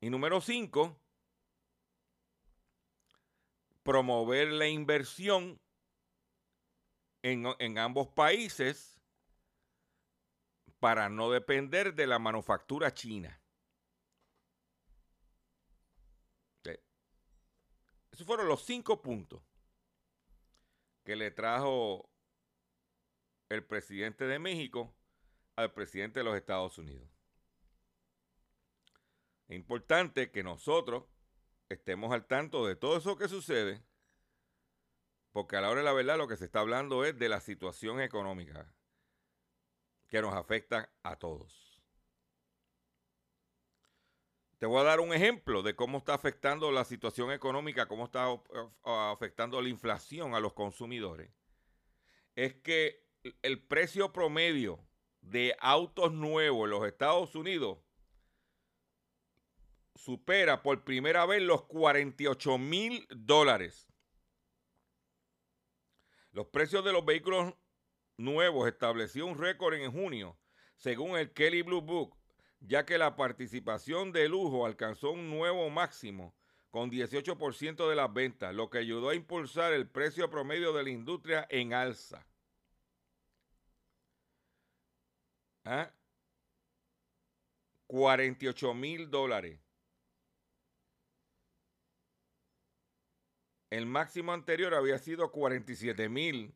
Y 0.00 0.10
número 0.10 0.40
cinco, 0.40 1.00
promover 3.82 4.48
la 4.48 4.66
inversión 4.66 5.60
en, 7.24 7.78
ambos 7.78 8.08
países 8.08 9.00
para 10.78 11.08
no 11.08 11.30
depender 11.30 11.94
de 11.94 12.06
la 12.06 12.18
manufactura 12.18 12.92
china. 12.92 13.40
Esos 18.12 18.26
fueron 18.26 18.46
los 18.46 18.64
cinco 18.64 19.02
puntos 19.02 19.42
que 21.02 21.16
le 21.16 21.32
trajo 21.32 22.08
el 23.48 23.64
presidente 23.64 24.26
de 24.26 24.38
México 24.38 24.94
al 25.56 25.72
presidente 25.72 26.20
de 26.20 26.24
los 26.24 26.36
Estados 26.36 26.78
Unidos. 26.78 27.08
Es 29.48 29.56
importante 29.56 30.30
que 30.30 30.44
nosotros 30.44 31.04
estemos 31.68 32.12
al 32.12 32.26
tanto 32.26 32.66
de 32.66 32.76
todo 32.76 32.98
eso 32.98 33.16
que 33.16 33.28
sucede 33.28 33.82
porque 35.34 35.56
a 35.56 35.60
la 35.60 35.68
hora 35.68 35.80
de 35.80 35.84
la 35.84 35.92
verdad 35.92 36.16
lo 36.16 36.28
que 36.28 36.36
se 36.36 36.44
está 36.44 36.60
hablando 36.60 37.04
es 37.04 37.18
de 37.18 37.28
la 37.28 37.40
situación 37.40 38.00
económica 38.00 38.72
que 40.06 40.22
nos 40.22 40.32
afecta 40.32 40.92
a 41.02 41.16
todos. 41.16 41.82
Te 44.58 44.66
voy 44.66 44.78
a 44.78 44.84
dar 44.84 45.00
un 45.00 45.12
ejemplo 45.12 45.64
de 45.64 45.74
cómo 45.74 45.98
está 45.98 46.14
afectando 46.14 46.70
la 46.70 46.84
situación 46.84 47.32
económica, 47.32 47.88
cómo 47.88 48.04
está 48.04 48.28
afectando 48.84 49.60
la 49.60 49.68
inflación 49.68 50.36
a 50.36 50.40
los 50.40 50.52
consumidores. 50.52 51.32
Es 52.36 52.54
que 52.54 53.04
el 53.42 53.60
precio 53.60 54.12
promedio 54.12 54.78
de 55.20 55.56
autos 55.58 56.12
nuevos 56.12 56.66
en 56.66 56.70
los 56.70 56.86
Estados 56.86 57.34
Unidos 57.34 57.78
supera 59.96 60.62
por 60.62 60.84
primera 60.84 61.26
vez 61.26 61.42
los 61.42 61.64
48 61.64 62.56
mil 62.56 63.04
dólares. 63.10 63.88
Los 66.34 66.48
precios 66.48 66.84
de 66.84 66.92
los 66.92 67.04
vehículos 67.04 67.54
nuevos 68.16 68.66
estableció 68.66 69.24
un 69.24 69.38
récord 69.38 69.74
en 69.74 69.92
junio, 69.92 70.36
según 70.74 71.16
el 71.16 71.32
Kelly 71.32 71.62
Blue 71.62 71.80
Book, 71.80 72.16
ya 72.58 72.84
que 72.84 72.98
la 72.98 73.14
participación 73.14 74.10
de 74.10 74.28
lujo 74.28 74.66
alcanzó 74.66 75.12
un 75.12 75.30
nuevo 75.30 75.70
máximo 75.70 76.34
con 76.70 76.90
18% 76.90 77.88
de 77.88 77.94
las 77.94 78.12
ventas, 78.12 78.52
lo 78.52 78.68
que 78.68 78.78
ayudó 78.78 79.10
a 79.10 79.14
impulsar 79.14 79.72
el 79.72 79.88
precio 79.88 80.28
promedio 80.28 80.72
de 80.72 80.82
la 80.82 80.90
industria 80.90 81.46
en 81.50 81.72
alza. 81.72 82.26
¿Ah? 85.64 85.92
48 87.86 88.74
mil 88.74 89.08
dólares. 89.08 89.63
El 93.74 93.86
máximo 93.86 94.32
anterior 94.32 94.72
había 94.72 94.98
sido 94.98 95.32
47 95.32 96.08
mil, 96.08 96.54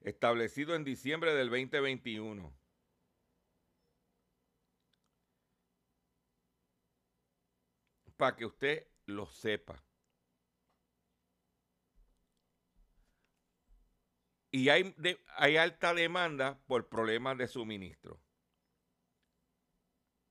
establecido 0.00 0.74
en 0.74 0.82
diciembre 0.82 1.34
del 1.34 1.50
2021. 1.50 2.56
Para 8.16 8.34
que 8.34 8.46
usted 8.46 8.86
lo 9.04 9.26
sepa. 9.26 9.84
Y 14.50 14.70
hay, 14.70 14.94
hay 15.36 15.58
alta 15.58 15.92
demanda 15.92 16.58
por 16.66 16.88
problemas 16.88 17.36
de 17.36 17.46
suministro. 17.46 18.18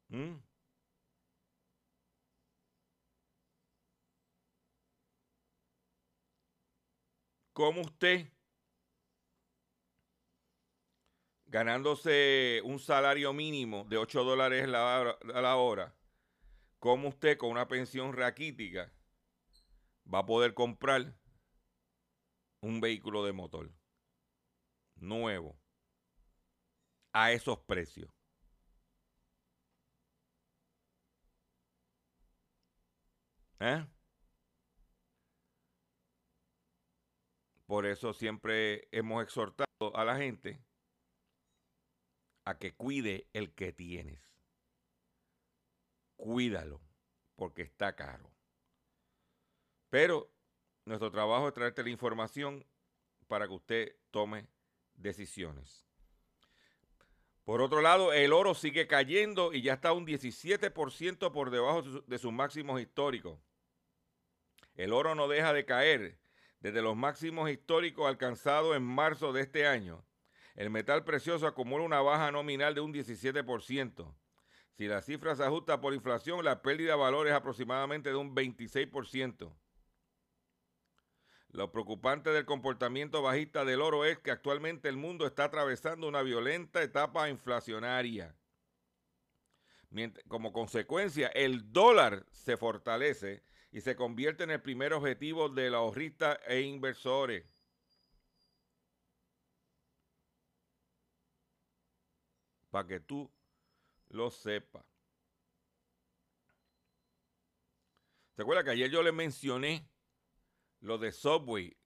¿Mm? 0.10 0.34
¿Cómo 7.54 7.82
usted, 7.82 8.32
ganándose 11.46 12.62
un 12.64 12.80
salario 12.80 13.34
mínimo 13.34 13.86
de 13.86 13.98
8 13.98 14.24
dólares 14.24 14.64
a 14.64 15.42
la 15.42 15.56
hora, 15.58 15.96
cómo 16.80 17.10
usted 17.10 17.38
con 17.38 17.52
una 17.52 17.68
pensión 17.68 18.14
raquítica 18.14 18.92
va 20.12 20.20
a 20.20 20.26
poder 20.26 20.54
comprar 20.54 21.16
un 22.62 22.80
vehículo 22.82 23.26
de 23.26 23.34
motor 23.34 23.72
nuevo? 24.96 25.62
a 27.14 27.32
esos 27.32 27.60
precios. 27.60 28.10
¿Eh? 33.60 33.86
Por 37.72 37.86
eso 37.86 38.12
siempre 38.12 38.90
hemos 38.92 39.24
exhortado 39.24 39.96
a 39.96 40.04
la 40.04 40.18
gente 40.18 40.62
a 42.44 42.58
que 42.58 42.76
cuide 42.76 43.30
el 43.32 43.56
que 43.56 43.72
tienes. 43.72 44.20
Cuídalo, 46.18 46.82
porque 47.38 47.62
está 47.62 47.96
caro. 47.96 48.30
Pero 49.90 50.30
nuestro 50.84 51.12
trabajo 51.12 51.48
es 51.48 51.54
traerte 51.54 51.82
la 51.82 51.92
información 51.92 52.68
para 53.28 53.48
que 53.48 53.54
usted 53.54 53.96
tome 54.12 54.50
decisiones. 54.96 55.88
Por 57.46 57.62
otro 57.62 57.80
lado, 57.80 58.12
el 58.12 58.34
oro 58.34 58.54
sigue 58.54 58.86
cayendo 58.86 59.54
y 59.54 59.62
ya 59.62 59.76
está 59.76 59.94
un 59.94 60.06
17% 60.06 61.32
por 61.32 61.52
debajo 61.52 61.84
de 61.84 62.18
sus 62.18 62.34
máximos 62.34 62.82
históricos. 62.82 63.40
El 64.74 64.92
oro 64.92 65.16
no 65.16 65.30
deja 65.30 65.54
de 65.54 65.64
caer 65.64 66.21
desde 66.62 66.82
los 66.82 66.96
máximos 66.96 67.50
históricos 67.50 68.08
alcanzados 68.08 68.76
en 68.76 68.84
marzo 68.84 69.34
de 69.34 69.42
este 69.42 69.68
año. 69.68 70.06
El 70.56 70.70
metal 70.70 71.04
precioso 71.04 71.48
acumula 71.48 71.84
una 71.84 72.02
baja 72.02 72.32
nominal 72.32 72.76
de 72.76 72.82
un 72.82 72.94
17%. 72.94 74.16
Si 74.78 74.88
la 74.88 75.02
cifra 75.02 75.36
se 75.36 75.44
ajusta 75.44 75.82
por 75.82 75.94
inflación, 75.94 76.44
la 76.46 76.62
pérdida 76.62 76.92
de 76.92 76.98
valor 76.98 77.28
es 77.28 77.34
aproximadamente 77.34 78.10
de 78.10 78.16
un 78.16 78.36
26%. 78.36 79.54
Lo 81.50 81.72
preocupante 81.72 82.30
del 82.30 82.46
comportamiento 82.46 83.22
bajista 83.22 83.66
del 83.66 83.82
oro 83.82 84.06
es 84.06 84.20
que 84.20 84.32
actualmente 84.32 84.88
el 84.88 84.96
mundo 84.96 85.26
está 85.26 85.46
atravesando 85.46 86.08
una 86.08 86.22
violenta 86.22 86.82
etapa 86.82 87.30
inflacionaria. 87.30 88.36
Como 90.30 90.54
consecuencia, 90.54 91.28
el 91.28 91.74
dólar 91.74 92.26
se 92.32 92.56
fortalece 92.56 93.44
y 93.72 93.82
se 93.82 93.96
convierte 93.96 94.44
en 94.44 94.52
el 94.52 94.62
primer 94.62 94.94
objetivo 94.94 95.48
de 95.48 95.70
los 95.70 95.78
ahorristas 95.78 96.38
e 96.46 96.62
inversores. 96.62 97.46
Para 102.70 102.88
que 102.88 103.00
tú 103.00 103.32
lo 104.10 104.30
sepas. 104.30 104.86
¿Se 108.36 108.42
acuerda 108.42 108.64
que 108.64 108.72
ayer 108.72 108.90
yo 108.90 109.04
le 109.04 109.12
mencioné 109.12 109.90
lo 110.80 110.98
de 110.98 111.12
Subway? 111.12 111.78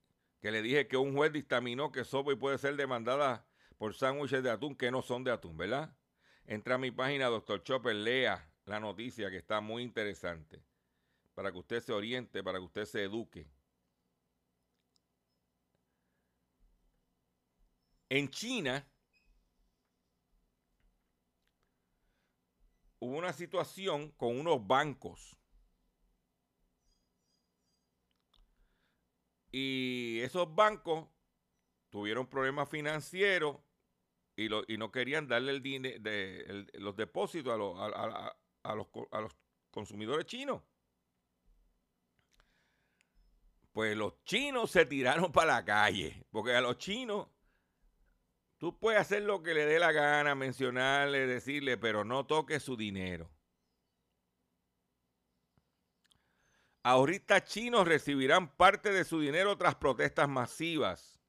Que 0.41 0.51
le 0.51 0.61
dije 0.61 0.87
que 0.87 0.97
un 0.97 1.15
juez 1.15 1.31
dictaminó 1.31 1.91
que 1.91 2.03
Subway 2.03 2.35
puede 2.35 2.57
ser 2.57 2.75
demandada 2.75 3.47
por 3.77 3.93
sándwiches 3.93 4.43
de 4.43 4.51
atún 4.51 4.75
que 4.75 4.91
no 4.91 5.01
son 5.01 5.23
de 5.23 5.31
atún, 5.31 5.57
¿verdad? 5.57 5.95
Entra 6.45 6.75
a 6.75 6.77
mi 6.77 6.91
página, 6.91 7.27
doctor 7.27 7.63
Chopper, 7.63 7.95
lea 7.95 8.51
la 8.65 8.79
noticia 8.79 9.29
que 9.29 9.37
está 9.37 9.59
muy 9.59 9.83
interesante 9.83 10.63
para 11.35 11.51
que 11.51 11.59
usted 11.59 11.81
se 11.81 11.93
oriente, 11.93 12.43
para 12.43 12.57
que 12.57 12.65
usted 12.65 12.85
se 12.85 13.03
eduque. 13.03 13.45
En 18.09 18.29
China 18.29 18.87
hubo 22.99 23.17
una 23.17 23.33
situación 23.33 24.11
con 24.11 24.39
unos 24.39 24.65
bancos. 24.65 25.37
Y 29.51 30.19
esos 30.21 30.53
bancos 30.53 31.07
tuvieron 31.89 32.27
problemas 32.27 32.69
financieros 32.69 33.57
y, 34.37 34.47
no 34.49 34.91
querían 34.91 35.27
darle 35.27 35.51
el 35.51 36.71
los 36.73 36.95
depósitos 36.95 37.53
a 38.63 38.75
los 38.75 39.35
consumidores 39.71 40.25
chinos. 40.25 40.61
Pues 43.75 43.97
los 43.97 44.23
chinos 44.23 44.71
se 44.71 44.85
tiraron 44.85 45.33
para 45.33 45.55
la 45.55 45.65
calle, 45.65 46.23
porque 46.31 46.55
a 46.55 46.61
los 46.61 46.77
chinos 46.77 47.27
tú 48.57 48.79
puedes 48.79 49.01
hacer 49.01 49.23
lo 49.23 49.43
que 49.43 49.53
le 49.53 49.65
dé 49.65 49.79
la 49.79 49.91
gana, 49.91 50.33
mencionarle, 50.33 51.27
decirle, 51.27 51.75
pero 51.75 52.05
no 52.05 52.25
toques 52.25 52.63
su 52.63 52.77
dinero. 52.77 53.29
Ahorita 56.83 57.43
chinos 57.43 57.85
recibirán 57.85 58.55
parte 58.55 58.93
de 58.93 59.03
su 59.03 59.19
dinero 59.19 59.57
tras 59.57 59.75
protestas 59.75 60.29
masivas. 60.29 61.19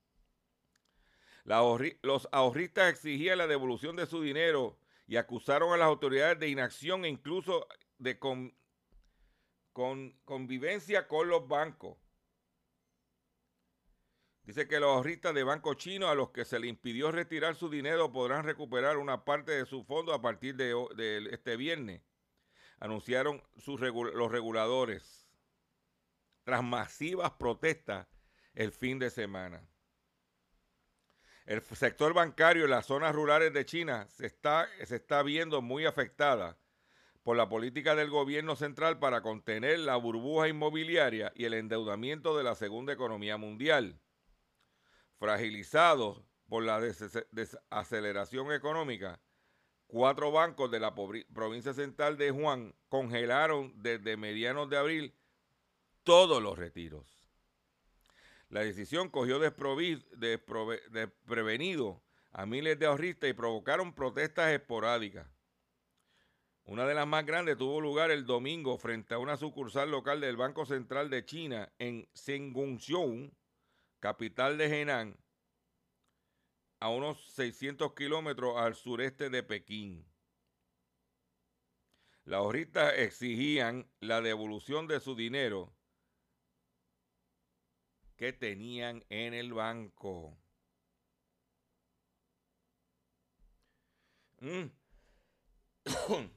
los 1.42 2.28
ahorristas 2.30 2.92
exigían 2.92 3.38
la 3.38 3.48
devolución 3.48 3.96
de 3.96 4.06
su 4.06 4.22
dinero 4.22 4.78
y 5.08 5.16
acusaron 5.16 5.72
a 5.72 5.76
las 5.76 5.88
autoridades 5.88 6.38
de 6.38 6.48
inacción 6.48 7.04
e 7.04 7.08
incluso 7.08 7.66
de 7.98 8.20
convivencia 10.24 11.08
con 11.08 11.28
los 11.28 11.48
bancos. 11.48 12.05
Dice 14.46 14.68
que 14.68 14.78
los 14.78 14.90
ahorristas 14.90 15.34
de 15.34 15.42
banco 15.42 15.74
chino 15.74 16.08
a 16.08 16.14
los 16.14 16.30
que 16.30 16.44
se 16.44 16.60
le 16.60 16.68
impidió 16.68 17.10
retirar 17.10 17.56
su 17.56 17.68
dinero 17.68 18.12
podrán 18.12 18.44
recuperar 18.44 18.96
una 18.96 19.24
parte 19.24 19.50
de 19.50 19.66
su 19.66 19.82
fondo 19.82 20.14
a 20.14 20.22
partir 20.22 20.54
de, 20.54 21.28
este 21.32 21.56
viernes, 21.56 22.00
anunciaron 22.78 23.42
los 23.66 24.30
reguladores, 24.30 25.28
tras 26.44 26.62
masivas 26.62 27.32
protestas 27.32 28.06
el 28.54 28.70
fin 28.70 29.00
de 29.00 29.10
semana. 29.10 29.68
El 31.44 31.60
sector 31.60 32.14
bancario 32.14 32.66
en 32.66 32.70
las 32.70 32.86
zonas 32.86 33.16
rurales 33.16 33.52
de 33.52 33.66
China 33.66 34.06
se 34.10 34.26
está, 34.26 34.68
se 34.84 34.94
está 34.94 35.24
viendo 35.24 35.60
muy 35.60 35.86
afectada 35.86 36.56
por 37.24 37.36
la 37.36 37.48
política 37.48 37.96
del 37.96 38.10
gobierno 38.10 38.54
central 38.54 39.00
para 39.00 39.22
contener 39.22 39.80
la 39.80 39.96
burbuja 39.96 40.46
inmobiliaria 40.46 41.32
y 41.34 41.46
el 41.46 41.54
endeudamiento 41.54 42.38
de 42.38 42.44
la 42.44 42.54
segunda 42.54 42.92
economía 42.92 43.36
mundial 43.36 44.00
fragilizados 45.18 46.22
por 46.48 46.64
la 46.64 46.80
desaceleración 46.80 48.52
económica, 48.52 49.20
cuatro 49.86 50.30
bancos 50.30 50.70
de 50.70 50.80
la 50.80 50.94
provincia 50.94 51.74
central 51.74 52.16
de 52.16 52.30
Juan 52.30 52.74
congelaron 52.88 53.72
desde 53.76 54.16
medianos 54.16 54.70
de 54.70 54.76
abril 54.76 55.14
todos 56.02 56.42
los 56.42 56.58
retiros. 56.58 57.16
La 58.48 58.60
decisión 58.60 59.10
cogió 59.10 59.40
desprevenido 59.40 62.02
a 62.30 62.46
miles 62.46 62.78
de 62.78 62.86
ahorristas 62.86 63.30
y 63.30 63.32
provocaron 63.32 63.92
protestas 63.92 64.52
esporádicas. 64.52 65.26
Una 66.64 66.86
de 66.86 66.94
las 66.94 67.06
más 67.06 67.24
grandes 67.24 67.56
tuvo 67.56 67.80
lugar 67.80 68.10
el 68.10 68.26
domingo 68.26 68.76
frente 68.76 69.14
a 69.14 69.18
una 69.18 69.36
sucursal 69.36 69.90
local 69.90 70.20
del 70.20 70.36
Banco 70.36 70.66
Central 70.66 71.10
de 71.10 71.24
China 71.24 71.72
en 71.78 72.08
Sengunxiong, 72.12 73.32
capital 74.06 74.56
de 74.56 74.66
Henan, 74.66 75.18
a 76.78 76.90
unos 76.90 77.20
600 77.32 77.92
kilómetros 77.94 78.56
al 78.56 78.76
sureste 78.76 79.30
de 79.30 79.42
Pekín. 79.42 80.06
Las 82.24 82.38
ahorristas 82.38 82.94
exigían 82.98 83.90
la 83.98 84.20
devolución 84.20 84.86
de 84.86 85.00
su 85.00 85.16
dinero 85.16 85.74
que 88.14 88.32
tenían 88.32 89.04
en 89.08 89.34
el 89.34 89.52
banco. 89.52 90.38
Mm. 94.40 94.66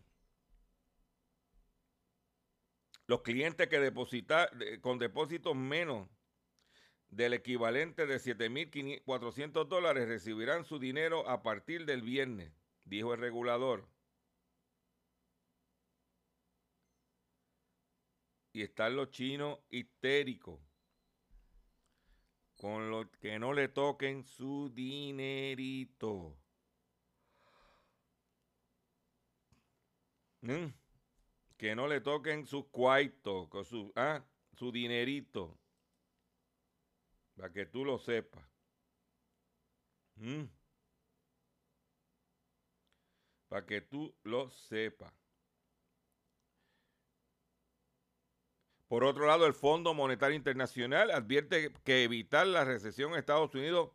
Los 3.05 3.21
clientes 3.21 3.67
que 3.67 3.79
depositan 3.79 4.47
con 4.81 4.97
depósitos 4.97 5.55
menos 5.55 6.09
del 7.09 7.33
equivalente 7.33 8.05
de 8.05 8.17
7.400 8.17 9.67
dólares 9.67 10.07
recibirán 10.07 10.65
su 10.65 10.79
dinero 10.79 11.27
a 11.27 11.41
partir 11.41 11.85
del 11.85 12.01
viernes, 12.01 12.51
dijo 12.83 13.13
el 13.13 13.19
regulador. 13.19 13.87
Y 18.53 18.63
están 18.63 18.95
los 18.95 19.09
chinos 19.11 19.59
histéricos 19.69 20.59
con 22.55 22.89
los 22.89 23.07
que 23.17 23.39
no 23.39 23.53
le 23.53 23.69
toquen 23.69 24.23
su 24.23 24.69
dinerito. 24.73 26.37
¿Mm? 30.41 30.67
Que 31.57 31.75
no 31.75 31.87
le 31.87 32.01
toquen 32.01 32.45
sus 32.45 32.65
cuartos, 32.67 33.49
su, 33.67 33.91
ah, 33.95 34.25
su 34.53 34.71
dinerito. 34.71 35.58
Para 37.39 37.53
que 37.53 37.65
tú 37.65 37.85
lo 37.85 37.97
sepas. 37.97 38.45
Mm. 40.17 40.43
Para 43.47 43.65
que 43.65 43.79
tú 43.79 44.13
lo 44.23 44.49
sepas. 44.49 45.13
Por 48.89 49.05
otro 49.05 49.25
lado, 49.25 49.45
el 49.45 49.53
Fondo 49.53 49.93
Monetario 49.93 50.35
Internacional 50.35 51.11
advierte 51.11 51.71
que 51.85 52.03
evitar 52.03 52.45
la 52.45 52.65
recesión 52.65 53.13
en 53.13 53.19
Estados 53.19 53.55
Unidos 53.55 53.91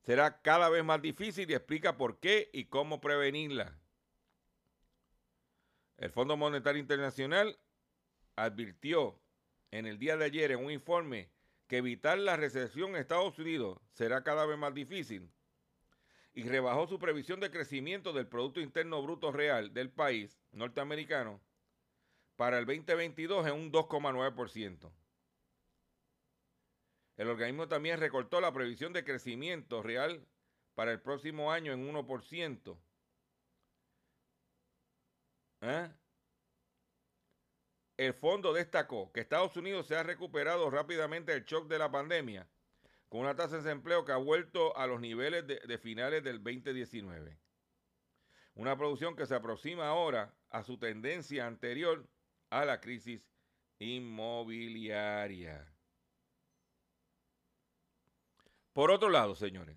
será 0.00 0.40
cada 0.40 0.70
vez 0.70 0.82
más 0.82 1.02
difícil 1.02 1.50
y 1.50 1.54
explica 1.54 1.98
por 1.98 2.20
qué 2.20 2.48
y 2.54 2.66
cómo 2.66 3.02
prevenirla. 3.02 3.78
El 5.98 6.10
Fondo 6.10 6.38
Monetario 6.38 6.80
Internacional 6.80 7.58
advirtió 8.34 9.20
en 9.72 9.84
el 9.84 9.98
día 9.98 10.16
de 10.16 10.24
ayer 10.24 10.52
en 10.52 10.64
un 10.64 10.70
informe 10.70 11.30
que 11.68 11.76
evitar 11.76 12.18
la 12.18 12.36
recesión 12.36 12.90
en 12.90 12.96
Estados 12.96 13.38
Unidos 13.38 13.78
será 13.92 14.24
cada 14.24 14.46
vez 14.46 14.58
más 14.58 14.74
difícil 14.74 15.30
y 16.32 16.42
rebajó 16.42 16.86
su 16.86 16.98
previsión 16.98 17.40
de 17.40 17.50
crecimiento 17.50 18.12
del 18.12 18.26
Producto 18.26 18.60
Interno 18.60 19.02
Bruto 19.02 19.30
Real 19.30 19.72
del 19.74 19.90
país 19.90 20.40
norteamericano 20.52 21.40
para 22.36 22.58
el 22.58 22.64
2022 22.64 23.46
en 23.46 23.54
un 23.54 23.72
2,9%. 23.72 24.92
El 27.16 27.28
organismo 27.28 27.68
también 27.68 27.98
recortó 27.98 28.40
la 28.40 28.52
previsión 28.52 28.92
de 28.92 29.04
crecimiento 29.04 29.82
real 29.82 30.26
para 30.74 30.92
el 30.92 31.00
próximo 31.00 31.50
año 31.52 31.72
en 31.72 31.92
1%. 31.92 32.78
¿Eh? 35.60 35.90
El 37.98 38.14
fondo 38.14 38.52
destacó 38.52 39.12
que 39.12 39.20
Estados 39.20 39.56
Unidos 39.56 39.88
se 39.88 39.96
ha 39.96 40.04
recuperado 40.04 40.70
rápidamente 40.70 41.32
del 41.32 41.44
shock 41.44 41.66
de 41.66 41.80
la 41.80 41.90
pandemia, 41.90 42.48
con 43.08 43.22
una 43.22 43.34
tasa 43.34 43.56
de 43.56 43.62
desempleo 43.62 44.04
que 44.04 44.12
ha 44.12 44.16
vuelto 44.16 44.76
a 44.76 44.86
los 44.86 45.00
niveles 45.00 45.48
de, 45.48 45.58
de 45.58 45.78
finales 45.78 46.22
del 46.22 46.40
2019. 46.40 47.36
Una 48.54 48.76
producción 48.78 49.16
que 49.16 49.26
se 49.26 49.34
aproxima 49.34 49.88
ahora 49.88 50.32
a 50.50 50.62
su 50.62 50.78
tendencia 50.78 51.48
anterior 51.48 52.08
a 52.50 52.64
la 52.64 52.80
crisis 52.80 53.20
inmobiliaria. 53.80 55.66
Por 58.72 58.92
otro 58.92 59.08
lado, 59.08 59.34
señores, 59.34 59.76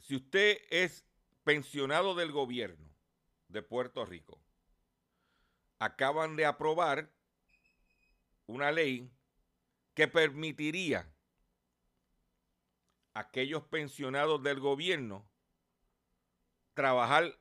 si 0.00 0.16
usted 0.16 0.58
es 0.70 1.06
pensionado 1.44 2.16
del 2.16 2.32
gobierno 2.32 2.89
de 3.50 3.62
Puerto 3.62 4.04
Rico, 4.04 4.40
acaban 5.78 6.36
de 6.36 6.46
aprobar 6.46 7.10
una 8.46 8.70
ley 8.72 9.10
que 9.94 10.08
permitiría 10.08 11.12
a 13.14 13.20
aquellos 13.20 13.64
pensionados 13.64 14.42
del 14.42 14.60
gobierno 14.60 15.28
trabajar 16.74 17.38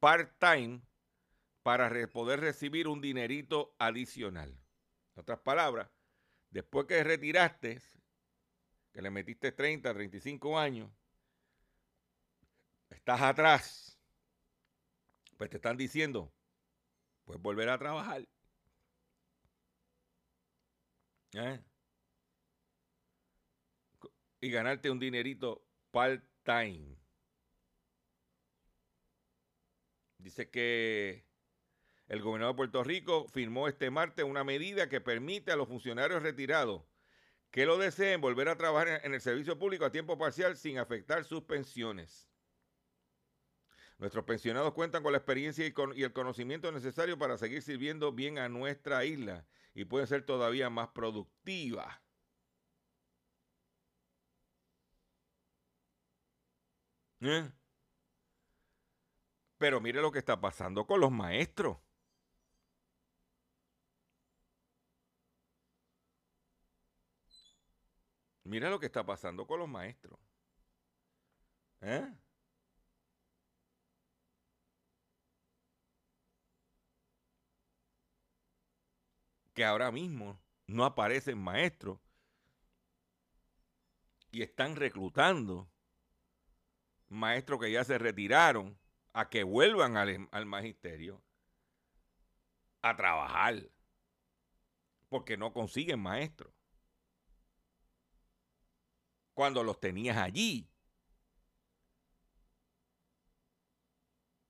part-time 0.00 0.80
para 1.62 1.90
poder 2.08 2.40
recibir 2.40 2.88
un 2.88 3.00
dinerito 3.00 3.74
adicional. 3.78 4.50
En 5.14 5.20
otras 5.20 5.40
palabras, 5.40 5.90
después 6.50 6.86
que 6.86 7.04
retiraste, 7.04 7.80
que 8.92 9.02
le 9.02 9.10
metiste 9.10 9.52
30, 9.52 9.92
35 9.92 10.58
años, 10.58 10.90
estás 12.90 13.20
atrás, 13.22 13.91
pues 15.42 15.50
te 15.50 15.56
están 15.56 15.76
diciendo, 15.76 16.32
pues 17.24 17.42
volver 17.42 17.68
a 17.68 17.76
trabajar. 17.76 18.28
¿Eh? 21.32 21.60
Y 24.40 24.50
ganarte 24.52 24.88
un 24.88 25.00
dinerito 25.00 25.66
part-time. 25.90 26.96
Dice 30.18 30.48
que 30.48 31.26
el 32.06 32.22
gobernador 32.22 32.54
de 32.54 32.58
Puerto 32.58 32.84
Rico 32.84 33.26
firmó 33.26 33.66
este 33.66 33.90
martes 33.90 34.24
una 34.24 34.44
medida 34.44 34.88
que 34.88 35.00
permite 35.00 35.50
a 35.50 35.56
los 35.56 35.66
funcionarios 35.66 36.22
retirados 36.22 36.84
que 37.50 37.66
lo 37.66 37.78
deseen 37.78 38.20
volver 38.20 38.48
a 38.48 38.56
trabajar 38.56 39.00
en 39.02 39.12
el 39.12 39.20
servicio 39.20 39.58
público 39.58 39.84
a 39.86 39.90
tiempo 39.90 40.16
parcial 40.16 40.56
sin 40.56 40.78
afectar 40.78 41.24
sus 41.24 41.42
pensiones. 41.42 42.31
Nuestros 44.02 44.24
pensionados 44.24 44.74
cuentan 44.74 45.04
con 45.04 45.12
la 45.12 45.18
experiencia 45.18 45.64
y, 45.64 46.02
el 46.02 46.12
conocimiento 46.12 46.72
necesario 46.72 47.16
para 47.16 47.38
seguir 47.38 47.62
sirviendo 47.62 48.10
bien 48.10 48.36
a 48.36 48.48
nuestra 48.48 49.04
isla 49.04 49.46
y 49.74 49.84
pueden 49.84 50.08
ser 50.08 50.26
todavía 50.26 50.68
más 50.70 50.88
productivas. 50.88 52.00
¿Eh? 57.20 57.48
Pero 59.58 59.80
mire 59.80 60.02
lo 60.02 60.10
que 60.10 60.18
está 60.18 60.40
pasando 60.40 60.84
con 60.84 61.00
los 61.00 61.12
maestros. 61.12 61.78
Mira 68.42 68.68
lo 68.68 68.80
que 68.80 68.86
está 68.86 69.06
pasando 69.06 69.46
con 69.46 69.60
los 69.60 69.68
maestros. 69.68 70.18
¿Eh? 71.82 72.12
Que 79.54 79.64
ahora 79.64 79.90
mismo 79.90 80.40
no 80.66 80.84
aparecen 80.84 81.38
maestros 81.38 81.98
y 84.30 84.42
están 84.42 84.76
reclutando 84.76 85.70
maestros 87.08 87.60
que 87.60 87.70
ya 87.70 87.84
se 87.84 87.98
retiraron 87.98 88.78
a 89.12 89.28
que 89.28 89.44
vuelvan 89.44 89.96
al, 89.96 90.46
magisterio 90.46 91.22
a 92.80 92.96
trabajar 92.96 93.70
porque 95.08 95.36
no 95.36 95.52
consiguen 95.52 96.00
maestros. 96.00 96.52
Cuando 99.34 99.62
los 99.62 99.78
tenías 99.78 100.16
allí. 100.16 100.68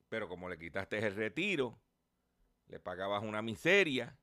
Pero 0.08 0.28
como 0.28 0.48
le 0.48 0.58
quitaste 0.58 0.98
el 0.98 1.16
retiro, 1.16 1.80
le 2.66 2.78
pagabas 2.78 3.22
una 3.24 3.42
miseria. 3.42 4.16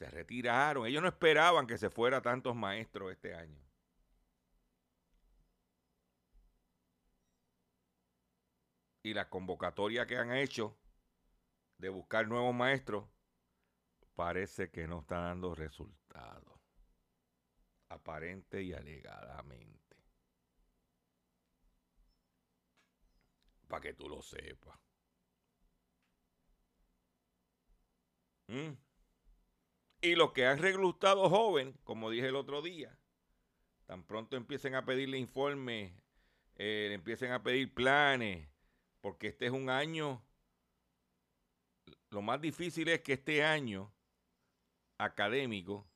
Se 0.00 0.10
retiraron. 0.10 0.86
Ellos 0.86 1.02
no 1.02 1.08
esperaban 1.08 1.68
que 1.68 1.78
se 1.78 1.90
fuera 1.90 2.20
tantos 2.20 2.56
maestros 2.56 3.12
este 3.12 3.34
año. 3.34 3.70
y 9.02 9.14
la 9.14 9.28
convocatoria 9.28 10.06
que 10.06 10.16
han 10.16 10.32
hecho 10.32 10.76
de 11.78 11.88
buscar 11.88 12.28
nuevos 12.28 12.54
maestros 12.54 13.08
parece 14.14 14.70
que 14.70 14.86
no 14.86 15.00
está 15.00 15.20
dando 15.20 15.54
resultados. 15.54 16.60
Aparente 17.88 18.62
y 18.62 18.72
alegadamente. 18.72 19.96
Para 23.68 23.80
que 23.80 23.94
tú 23.94 24.08
lo 24.08 24.20
sepas. 24.22 24.78
¿Mm? 28.48 28.89
Y 30.02 30.14
los 30.14 30.32
que 30.32 30.46
han 30.46 30.58
reclutado 30.58 31.28
joven, 31.28 31.74
como 31.84 32.10
dije 32.10 32.28
el 32.28 32.36
otro 32.36 32.62
día, 32.62 32.98
tan 33.84 34.02
pronto 34.02 34.36
empiecen 34.36 34.74
a 34.74 34.84
pedirle 34.84 35.18
informes, 35.18 35.92
eh, 36.56 36.90
empiecen 36.92 37.32
a 37.32 37.42
pedir 37.42 37.74
planes, 37.74 38.48
porque 39.02 39.28
este 39.28 39.46
es 39.46 39.52
un 39.52 39.68
año, 39.68 40.22
lo 42.08 42.22
más 42.22 42.40
difícil 42.40 42.88
es 42.88 43.00
que 43.00 43.14
este 43.14 43.44
año 43.44 43.92
académico 44.96 45.86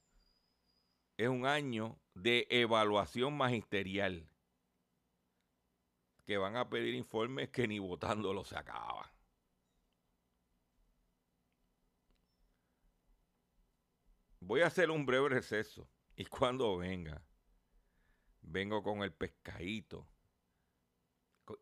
es 1.17 1.29
un 1.29 1.47
año 1.47 1.99
de 2.13 2.47
evaluación 2.51 3.35
magisterial, 3.37 4.29
que 6.27 6.37
van 6.37 6.57
a 6.57 6.69
pedir 6.69 6.95
informes 6.95 7.49
que 7.51 7.69
ni 7.69 7.79
votándolo 7.79 8.45
se 8.45 8.57
acaban. 8.57 9.14
Voy 14.47 14.61
a 14.61 14.67
hacer 14.67 14.91
un 14.91 15.07
breve 15.07 15.31
receso 15.31 15.89
y 16.17 16.27
cuando 16.27 16.77
venga, 16.77 17.23
vengo 18.43 18.83
con 18.83 19.03
el 19.03 19.11
pescadito 19.11 20.07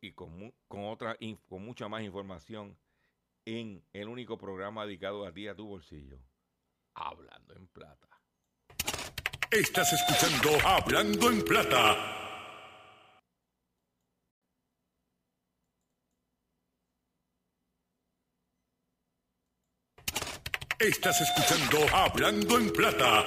y 0.01 0.12
con, 0.14 0.53
con, 0.66 0.87
otra, 0.87 1.16
con 1.49 1.64
mucha 1.64 1.88
más 1.88 2.03
información 2.03 2.77
en 3.45 3.85
el 3.92 4.09
único 4.09 4.37
programa 4.37 4.85
dedicado 4.85 5.25
a 5.25 5.33
ti, 5.33 5.47
a 5.47 5.55
tu 5.55 5.64
bolsillo, 5.64 6.18
Hablando 6.95 7.55
en 7.55 7.68
Plata. 7.68 8.09
Estás 9.49 9.92
escuchando 9.92 10.51
Hablando 10.66 11.31
en 11.31 11.45
Plata. 11.45 12.32
Estás 20.83 21.21
escuchando 21.21 21.79
Hablando 21.95 22.59
en 22.59 22.73
Plata. 22.73 23.21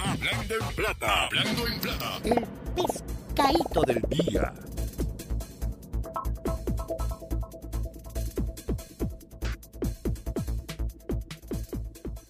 Hablando 0.00 0.54
en 0.54 0.76
Plata. 0.76 1.24
Hablando 1.24 1.66
en 1.66 1.80
Plata. 1.80 2.20
Caíto 3.34 3.82
del 3.82 4.00
día. 4.02 4.54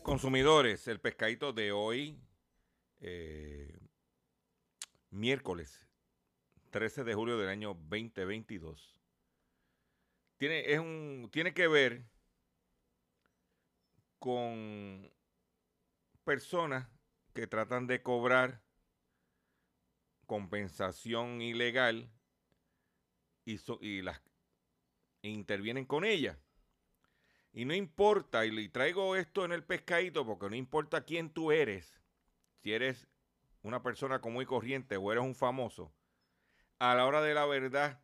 Consumidores, 0.03 0.88
el 0.88 0.99
pescadito 0.99 1.53
de 1.53 1.73
hoy, 1.73 2.19
eh, 3.03 3.79
miércoles 5.11 5.87
13 6.71 7.05
de 7.05 7.12
julio 7.12 7.37
del 7.37 7.51
año 7.51 7.75
2022, 7.75 8.99
tiene, 10.38 10.73
es 10.73 10.79
un, 10.79 11.29
tiene 11.31 11.53
que 11.53 11.69
ver 11.69 12.13
con 14.25 15.13
personas 16.25 16.89
que 17.35 17.47
tratan 17.47 17.87
de 17.87 18.03
cobrar 18.03 18.63
compensación 20.25 21.43
ilegal 21.43 22.11
y, 23.45 24.01
las 24.01 24.23
e 25.21 25.29
intervienen 25.29 25.85
con 25.85 26.07
ella. 26.07 26.39
Y 27.53 27.67
no 27.67 27.75
importa, 27.75 28.47
y 28.47 28.69
traigo 28.71 29.15
esto 29.15 29.45
en 29.45 29.53
el 29.53 29.63
pescadito 29.63 30.25
porque 30.25 30.49
no 30.49 30.57
importa 30.57 31.05
quién 31.05 31.29
tú 31.29 31.53
eres, 31.53 32.01
si 32.63 32.73
eres 32.73 33.07
una 33.61 33.83
persona 33.83 34.23
común 34.23 34.45
y 34.45 34.47
corriente 34.47 34.97
o 34.97 35.13
eres 35.13 35.23
un 35.23 35.35
famoso, 35.35 35.93
a 36.79 36.95
la 36.95 37.05
hora 37.05 37.21
de 37.21 37.35
la 37.35 37.45
verdad 37.45 38.01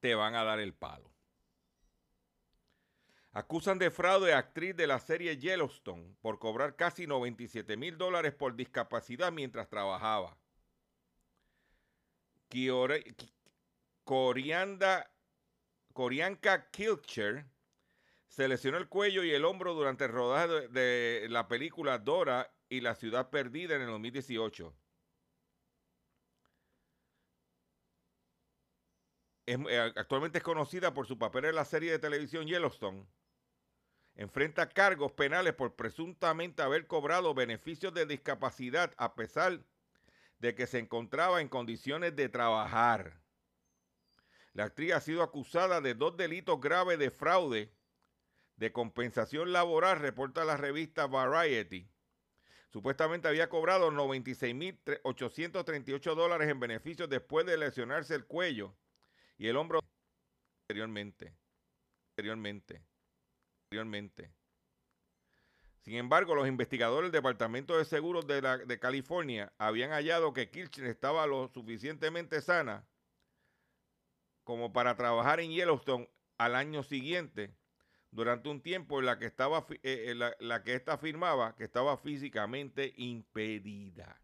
te 0.00 0.16
van 0.16 0.34
a 0.34 0.42
dar 0.42 0.58
el 0.58 0.74
palo. 0.74 1.15
Acusan 3.40 3.78
de 3.78 3.90
fraude 3.90 4.32
a 4.32 4.38
actriz 4.38 4.74
de 4.74 4.86
la 4.86 4.98
serie 4.98 5.36
Yellowstone 5.36 6.16
por 6.22 6.38
cobrar 6.38 6.74
casi 6.74 7.06
97 7.06 7.76
mil 7.76 7.98
dólares 7.98 8.32
por 8.32 8.56
discapacidad 8.56 9.30
mientras 9.30 9.68
trabajaba. 9.68 10.38
Corianda, 14.04 15.10
Corianca 15.92 16.70
Kilcher 16.70 17.44
se 18.28 18.48
lesionó 18.48 18.78
el 18.78 18.88
cuello 18.88 19.22
y 19.24 19.32
el 19.32 19.44
hombro 19.44 19.74
durante 19.74 20.04
el 20.06 20.12
rodaje 20.12 20.48
de, 20.48 20.68
de 20.68 21.28
la 21.28 21.46
película 21.48 21.98
Dora 21.98 22.50
y 22.70 22.80
la 22.80 22.94
ciudad 22.94 23.28
perdida 23.30 23.74
en 23.76 23.82
el 23.82 23.88
2018. 23.88 24.74
Es- 29.46 29.58
eh, 29.68 29.92
actualmente 29.96 30.38
es 30.38 30.44
conocida 30.44 30.92
por 30.94 31.06
su 31.06 31.18
papel 31.18 31.46
en 31.46 31.54
la 31.56 31.64
serie 31.64 31.90
de 31.92 31.98
televisión 31.98 32.46
Yellowstone. 32.46 33.06
Enfrenta 34.16 34.68
cargos 34.70 35.12
penales 35.12 35.52
por 35.52 35.76
presuntamente 35.76 36.62
haber 36.62 36.86
cobrado 36.86 37.34
beneficios 37.34 37.92
de 37.92 38.06
discapacidad 38.06 38.94
a 38.96 39.14
pesar 39.14 39.60
de 40.38 40.54
que 40.54 40.66
se 40.66 40.78
encontraba 40.78 41.42
en 41.42 41.48
condiciones 41.48 42.16
de 42.16 42.30
trabajar. 42.30 43.20
La 44.54 44.64
actriz 44.64 44.94
ha 44.94 45.00
sido 45.00 45.22
acusada 45.22 45.82
de 45.82 45.94
dos 45.94 46.16
delitos 46.16 46.58
graves 46.60 46.98
de 46.98 47.10
fraude 47.10 47.70
de 48.56 48.72
compensación 48.72 49.52
laboral, 49.52 50.00
reporta 50.00 50.46
la 50.46 50.56
revista 50.56 51.06
Variety. 51.06 51.86
Supuestamente 52.72 53.28
había 53.28 53.50
cobrado 53.50 53.90
96.838 53.90 56.14
dólares 56.14 56.48
en 56.48 56.58
beneficios 56.58 57.10
después 57.10 57.44
de 57.44 57.58
lesionarse 57.58 58.14
el 58.14 58.24
cuello 58.24 58.74
y 59.36 59.48
el 59.48 59.56
hombro 59.56 59.80
anteriormente. 60.62 61.34
Anteriormente. 62.12 62.95
Anteriormente. 63.66 64.32
Sin 65.80 65.94
embargo, 65.94 66.34
los 66.36 66.46
investigadores 66.46 67.10
del 67.10 67.20
Departamento 67.20 67.76
de 67.76 67.84
Seguros 67.84 68.26
de, 68.26 68.40
la- 68.42 68.58
de 68.58 68.78
California 68.78 69.52
habían 69.58 69.90
hallado 69.90 70.32
que 70.32 70.50
Kirchner 70.50 70.88
estaba 70.88 71.26
lo 71.26 71.48
suficientemente 71.48 72.40
sana 72.40 72.86
como 74.44 74.72
para 74.72 74.96
trabajar 74.96 75.40
en 75.40 75.50
Yellowstone 75.50 76.08
al 76.38 76.54
año 76.54 76.84
siguiente, 76.84 77.56
durante 78.12 78.48
un 78.48 78.62
tiempo 78.62 79.00
en 79.00 79.06
la 79.06 79.18
que 79.18 79.26
estaba 79.26 79.66
eh, 79.82 80.06
en 80.10 80.18
la, 80.20 80.62
que 80.62 80.74
ésta 80.74 80.92
afirmaba 80.94 81.56
que 81.56 81.64
estaba 81.64 81.96
físicamente 81.96 82.94
impedida. 82.96 84.20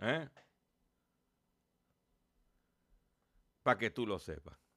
¿Eh? 0.00 0.28
Para 3.62 3.78
que 3.78 3.90
tú 3.90 4.04
lo 4.06 4.18
sepas. 4.18 4.67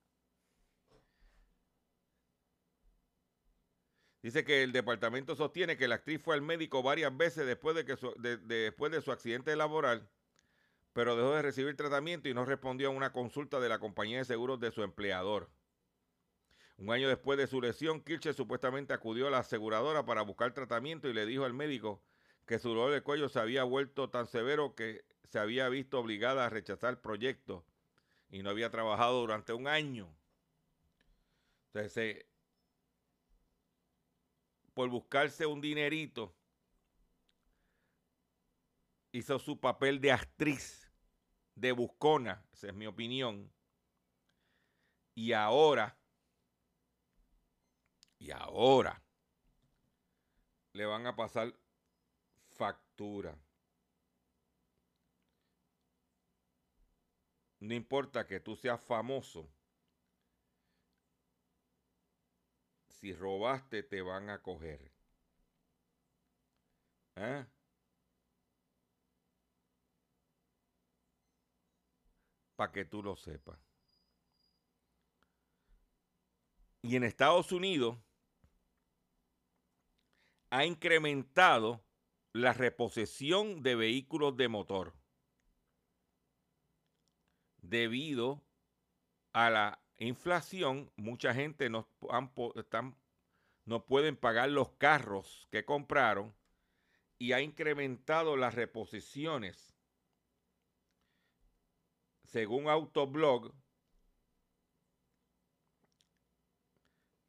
Dice 4.21 4.43
que 4.43 4.61
el 4.63 4.71
departamento 4.71 5.35
sostiene 5.35 5.77
que 5.77 5.87
la 5.87 5.95
actriz 5.95 6.21
fue 6.21 6.35
al 6.35 6.41
médico 6.41 6.83
varias 6.83 7.15
veces 7.15 7.45
después 7.47 7.75
de, 7.75 7.85
que 7.85 7.97
su, 7.97 8.13
de- 8.19 8.37
de- 8.37 8.55
después 8.65 8.91
de 8.91 9.01
su 9.01 9.11
accidente 9.11 9.55
laboral, 9.55 10.07
pero 10.93 11.15
dejó 11.15 11.33
de 11.33 11.41
recibir 11.41 11.75
tratamiento 11.75 12.29
y 12.29 12.33
no 12.33 12.45
respondió 12.45 12.89
a 12.89 12.91
una 12.91 13.11
consulta 13.13 13.59
de 13.59 13.69
la 13.69 13.79
compañía 13.79 14.19
de 14.19 14.25
seguros 14.25 14.59
de 14.59 14.71
su 14.71 14.83
empleador. 14.83 15.49
Un 16.77 16.91
año 16.91 17.07
después 17.07 17.37
de 17.37 17.47
su 17.47 17.61
lesión, 17.61 18.01
Kircher 18.01 18.33
supuestamente 18.33 18.93
acudió 18.93 19.27
a 19.27 19.31
la 19.31 19.39
aseguradora 19.39 20.05
para 20.05 20.21
buscar 20.23 20.53
tratamiento 20.53 21.07
y 21.07 21.13
le 21.13 21.25
dijo 21.25 21.45
al 21.45 21.53
médico 21.53 22.03
que 22.45 22.59
su 22.59 22.69
dolor 22.69 22.91
de 22.91 23.01
cuello 23.01 23.29
se 23.29 23.39
había 23.39 23.63
vuelto 23.63 24.09
tan 24.09 24.27
severo 24.27 24.75
que 24.75 25.05
se 25.23 25.39
había 25.39 25.69
visto 25.69 25.99
obligada 25.99 26.45
a 26.45 26.49
rechazar 26.49 26.91
el 26.91 26.97
proyecto 26.97 27.63
y 28.29 28.43
no 28.43 28.49
había 28.49 28.69
trabajado 28.69 29.21
durante 29.21 29.53
un 29.53 29.67
año. 29.67 30.07
Entonces, 31.67 32.25
por 34.81 34.89
buscarse 34.89 35.45
un 35.45 35.61
dinerito, 35.61 36.35
hizo 39.11 39.37
su 39.37 39.59
papel 39.59 40.01
de 40.01 40.11
actriz, 40.11 40.91
de 41.53 41.71
buscona, 41.71 42.43
esa 42.51 42.69
es 42.69 42.73
mi 42.73 42.87
opinión. 42.87 43.53
Y 45.13 45.33
ahora, 45.33 45.95
y 48.17 48.31
ahora, 48.31 48.99
le 50.73 50.87
van 50.87 51.05
a 51.05 51.15
pasar 51.15 51.53
factura. 52.49 53.37
No 57.59 57.75
importa 57.75 58.25
que 58.25 58.39
tú 58.39 58.55
seas 58.55 58.83
famoso. 58.83 59.47
Si 63.01 63.13
robaste, 63.13 63.81
te 63.81 64.01
van 64.03 64.29
a 64.29 64.43
coger. 64.43 64.91
¿Eh? 67.15 67.45
Para 72.55 72.71
que 72.71 72.85
tú 72.85 73.01
lo 73.01 73.15
sepas. 73.15 73.59
Y 76.83 76.95
en 76.95 77.03
Estados 77.03 77.51
Unidos 77.51 77.97
ha 80.51 80.65
incrementado 80.65 81.83
la 82.33 82.53
reposesión 82.53 83.63
de 83.63 83.75
vehículos 83.75 84.37
de 84.37 84.47
motor 84.47 84.93
debido 87.61 88.43
a 89.33 89.49
la 89.49 89.83
inflación, 90.07 90.91
mucha 90.95 91.33
gente 91.33 91.69
no, 91.69 91.87
están- 92.55 92.95
no 93.65 93.85
pueden 93.85 94.17
pagar 94.17 94.49
los 94.49 94.71
carros 94.73 95.47
que 95.51 95.65
compraron 95.65 96.33
y 97.19 97.33
ha 97.33 97.41
incrementado 97.41 98.35
las 98.35 98.55
reposiciones. 98.55 99.75
Según 102.25 102.67
Autoblog, 102.69 103.53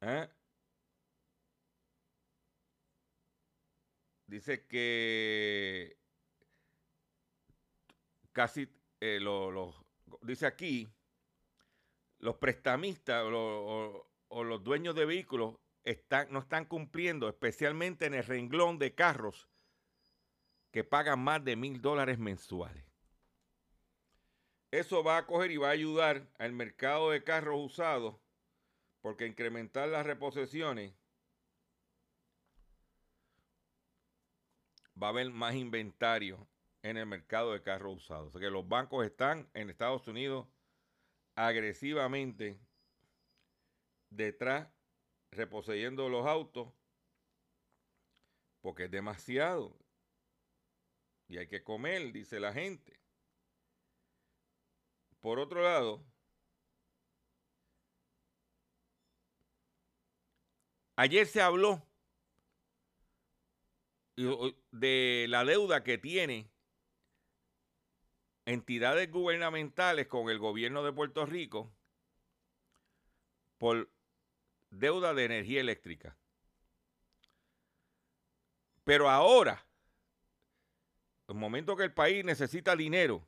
¿eh? 0.01 0.29
dice 4.27 4.65
que 4.65 5.97
casi 8.31 8.67
eh, 8.99 9.19
lo- 9.21 9.51
los 9.51 9.75
dice 10.21 10.47
aquí 10.47 10.89
los 12.23 12.37
prestamistas 12.37 13.23
o, 13.25 13.29
lo- 13.29 13.65
o- 13.65 14.07
o 14.29 14.43
los 14.43 14.63
dueños 14.63 14.95
de 14.95 15.05
vehículos 15.05 15.57
están, 15.83 16.31
no 16.31 16.39
están 16.39 16.65
cumpliendo, 16.65 17.27
especialmente 17.27 18.05
en 18.05 18.13
el 18.13 18.23
renglón 18.23 18.79
de 18.79 18.95
carros 18.95 19.49
que 20.71 20.83
pagan 20.83 21.19
más 21.23 21.43
de 21.43 21.55
mil 21.57 21.81
dólares 21.81 22.17
mensuales. 22.17 22.85
Eso 24.71 25.03
va 25.03 25.17
a 25.17 25.27
coger 25.27 25.51
y 25.51 25.57
va 25.57 25.67
a 25.67 25.71
ayudar 25.71 26.27
al 26.39 26.53
mercado 26.53 27.11
de 27.11 27.23
carros 27.23 27.59
usados 27.59 28.15
porque 29.01 29.27
incrementar 29.27 29.89
las 29.89 30.05
reposiciones 30.05 30.95
va 35.01 35.07
a 35.07 35.09
haber 35.09 35.29
más 35.29 35.55
inventario 35.55 36.47
en 36.81 36.97
el 36.97 37.05
mercado 37.05 37.51
de 37.51 37.61
carros 37.61 37.97
usados. 37.97 38.29
O 38.29 38.31
sea 38.31 38.41
que 38.41 38.49
los 38.49 38.67
bancos 38.67 39.05
están 39.05 39.49
en 39.53 39.69
Estados 39.69 40.07
Unidos 40.07 40.47
agresivamente 41.35 42.59
detrás, 44.09 44.69
reposeyendo 45.31 46.09
los 46.09 46.25
autos, 46.25 46.73
porque 48.61 48.85
es 48.85 48.91
demasiado. 48.91 49.77
Y 51.27 51.37
hay 51.37 51.47
que 51.47 51.63
comer, 51.63 52.11
dice 52.11 52.39
la 52.39 52.53
gente. 52.53 52.99
Por 55.19 55.39
otro 55.39 55.63
lado, 55.63 56.05
Ayer 60.95 61.25
se 61.25 61.41
habló 61.41 61.81
de 64.15 65.25
la 65.27 65.43
deuda 65.43 65.83
que 65.83 65.97
tiene 65.97 66.52
entidades 68.45 69.09
gubernamentales 69.11 70.07
con 70.07 70.29
el 70.29 70.39
gobierno 70.39 70.83
de 70.83 70.93
Puerto 70.93 71.25
Rico 71.25 71.71
por 73.57 73.89
deuda 74.69 75.13
de 75.13 75.25
energía 75.25 75.61
eléctrica. 75.61 76.17
Pero 78.83 79.09
ahora, 79.09 79.65
en 81.27 81.35
el 81.35 81.39
momento 81.39 81.77
que 81.77 81.83
el 81.83 81.93
país 81.93 82.25
necesita 82.25 82.75
dinero, 82.75 83.25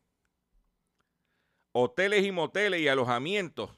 hoteles 1.72 2.26
y 2.26 2.32
moteles 2.32 2.82
y 2.82 2.88
alojamientos 2.88 3.72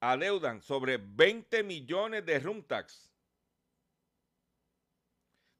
adeudan 0.00 0.62
sobre 0.62 0.98
20 0.98 1.62
millones 1.62 2.24
de 2.24 2.38
room 2.38 2.62
tax. 2.62 3.07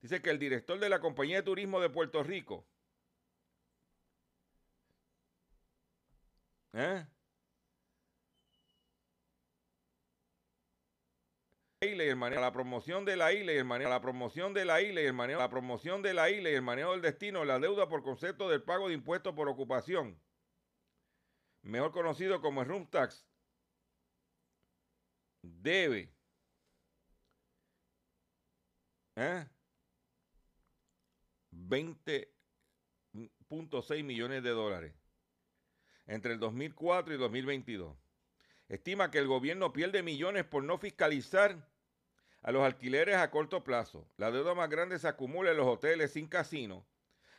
Dice 0.00 0.22
que 0.22 0.30
el 0.30 0.38
director 0.38 0.78
de 0.78 0.88
la 0.88 1.00
Compañía 1.00 1.38
de 1.38 1.42
Turismo 1.42 1.80
de 1.80 1.90
Puerto 1.90 2.22
Rico 2.22 2.66
¿eh? 6.72 7.06
la 11.80 12.52
promoción 12.52 13.04
de 13.04 13.16
la 13.16 13.32
isla 13.32 13.52
y 13.52 13.56
el 13.56 13.64
manejo, 13.64 13.90
la 13.90 14.00
promoción 14.00 14.52
de 14.54 14.64
la 14.64 14.80
isla 14.80 15.00
y 15.00 15.06
el 15.06 15.12
manejo, 15.12 15.40
la 15.40 15.48
promoción 15.48 16.02
de 16.02 16.14
la 16.14 16.30
isla 16.30 16.50
y 16.50 16.54
el 16.54 16.62
manejo 16.62 16.92
del 16.92 17.02
destino, 17.02 17.44
la 17.44 17.58
deuda 17.58 17.88
por 17.88 18.02
concepto 18.02 18.48
del 18.48 18.62
pago 18.62 18.88
de 18.88 18.94
impuestos 18.94 19.34
por 19.34 19.48
ocupación, 19.48 20.20
mejor 21.62 21.92
conocido 21.92 22.40
como 22.40 22.62
el 22.62 22.68
room 22.68 22.86
tax, 22.88 23.26
debe 25.42 26.12
¿eh? 29.16 29.46
20.6 31.68 34.04
millones 34.04 34.42
de 34.42 34.50
dólares 34.50 34.94
entre 36.06 36.32
el 36.32 36.40
2004 36.40 37.14
y 37.14 37.18
2022. 37.18 37.96
Estima 38.68 39.10
que 39.10 39.18
el 39.18 39.26
gobierno 39.26 39.72
pierde 39.72 40.02
millones 40.02 40.44
por 40.44 40.62
no 40.62 40.78
fiscalizar 40.78 41.66
a 42.42 42.52
los 42.52 42.62
alquileres 42.62 43.16
a 43.16 43.30
corto 43.30 43.64
plazo. 43.64 44.06
La 44.16 44.30
deuda 44.30 44.54
más 44.54 44.68
grande 44.68 44.98
se 44.98 45.08
acumula 45.08 45.50
en 45.50 45.56
los 45.56 45.66
hoteles 45.66 46.12
sin 46.12 46.28
casino, 46.28 46.86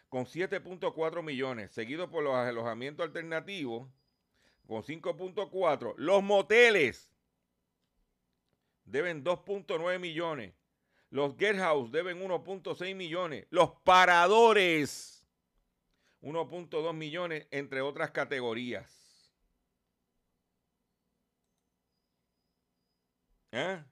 con 0.09 0.25
7.4 0.25 1.23
millones, 1.23 1.71
seguido 1.71 2.09
por 2.09 2.23
los 2.23 2.35
alojamientos 2.35 3.05
alternativos, 3.05 3.87
con 4.67 4.83
5.4. 4.83 5.93
Los 5.97 6.23
moteles 6.23 7.11
deben 8.85 9.23
2.9 9.23 9.99
millones. 9.99 10.53
Los 11.11 11.35
guest 11.37 11.59
house 11.59 11.91
deben 11.91 12.19
1.6 12.21 12.95
millones. 12.95 13.47
Los 13.49 13.71
paradores, 13.83 15.27
1.2 16.21 16.93
millones, 16.93 17.47
entre 17.51 17.81
otras 17.81 18.11
categorías. 18.11 19.33
¿Eh? 23.51 23.83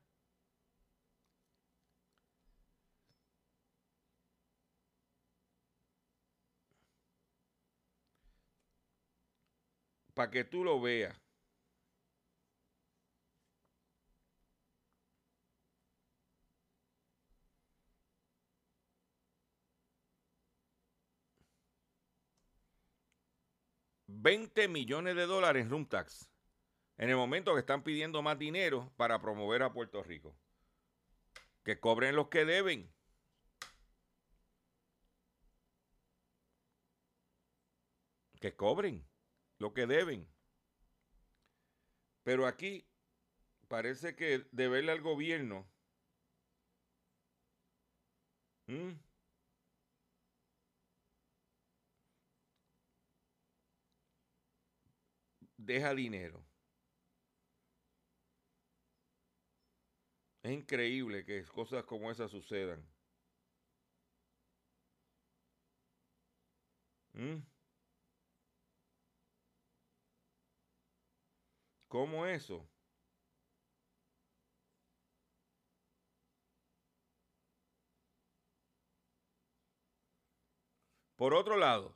Para 10.14 10.30
que 10.32 10.44
tú 10.44 10.64
lo 10.64 10.82
veas. 10.82 11.27
$20 24.22 24.68
millones 24.70 25.16
de 25.16 25.26
dólares 25.26 25.64
en 25.64 25.70
room 25.70 25.86
tax 25.88 26.30
en 26.98 27.10
el 27.10 27.16
momento 27.16 27.54
que 27.54 27.60
están 27.60 27.84
pidiendo 27.84 28.22
más 28.22 28.40
dinero 28.40 28.92
para 28.98 29.22
promover 29.22 29.62
a 29.62 29.72
Puerto 29.72 30.02
Rico. 30.04 30.36
Que 31.64 31.80
cobren 31.80 32.16
los 32.16 32.30
que 32.30 32.46
deben. 32.46 32.92
Que 38.42 38.56
cobren 38.56 39.08
lo 39.60 39.74
que 39.74 39.86
deben. 39.86 40.28
Pero 42.24 42.48
aquí 42.48 42.88
parece 43.68 44.16
que 44.16 44.48
deberle 44.52 44.92
al 44.92 45.02
gobierno 45.02 45.70
deja 55.68 55.94
dinero. 55.94 56.44
Es 60.42 60.52
increíble 60.52 61.24
que 61.26 61.44
cosas 61.46 61.84
como 61.84 62.10
esas 62.10 62.32
sucedan. 62.32 62.84
¿Mm? 67.14 67.42
¿Cómo 71.90 72.26
eso? 72.26 72.66
Por 81.18 81.34
otro 81.34 81.58
lado, 81.58 81.96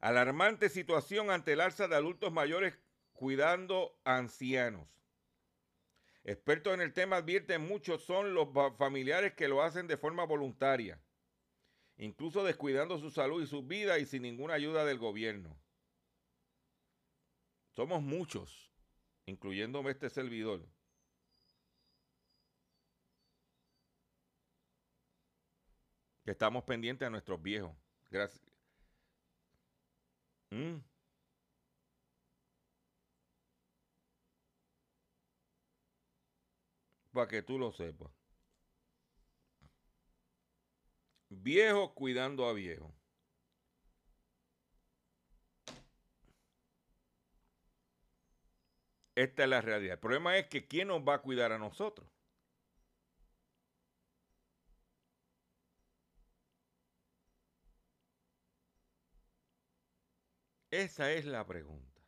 alarmante 0.00 0.68
situación 0.68 1.30
ante 1.30 1.52
el 1.52 1.60
alza 1.60 1.88
de 1.88 1.96
adultos 1.96 2.32
mayores 2.32 2.78
cuidando 3.12 3.98
ancianos. 4.04 4.88
Expertos 6.24 6.74
en 6.74 6.80
el 6.80 6.92
tema 6.92 7.16
advierten 7.16 7.66
muchos 7.66 8.02
son 8.02 8.34
los 8.34 8.48
familiares 8.76 9.34
que 9.34 9.48
lo 9.48 9.62
hacen 9.62 9.86
de 9.86 9.96
forma 9.96 10.24
voluntaria, 10.24 11.00
incluso 11.96 12.44
descuidando 12.44 12.98
su 12.98 13.10
salud 13.10 13.42
y 13.42 13.46
su 13.46 13.62
vida 13.62 13.98
y 13.98 14.06
sin 14.06 14.22
ninguna 14.22 14.54
ayuda 14.54 14.84
del 14.84 14.98
gobierno. 14.98 15.56
Somos 17.70 18.02
muchos, 18.02 18.70
incluyéndome 19.26 19.90
este 19.90 20.10
servidor. 20.10 20.66
Que 26.24 26.32
estamos 26.32 26.64
pendientes 26.64 27.06
a 27.06 27.10
nuestros 27.10 27.40
viejos. 27.40 27.74
Gracias. 28.10 28.49
¿Mm? 30.50 30.80
para 37.12 37.28
que 37.28 37.42
tú 37.42 37.58
lo 37.58 37.72
sepas. 37.72 38.10
Viejo 41.30 41.94
cuidando 41.94 42.46
a 42.46 42.52
viejo. 42.52 42.94
Esta 49.14 49.44
es 49.44 49.48
la 49.48 49.60
realidad. 49.60 49.94
El 49.94 50.00
problema 50.00 50.36
es 50.38 50.46
que 50.48 50.66
¿quién 50.66 50.88
nos 50.88 51.02
va 51.02 51.14
a 51.14 51.22
cuidar 51.22 51.52
a 51.52 51.58
nosotros? 51.58 52.08
Esa 60.70 61.12
es 61.12 61.24
la 61.24 61.46
pregunta. 61.46 62.00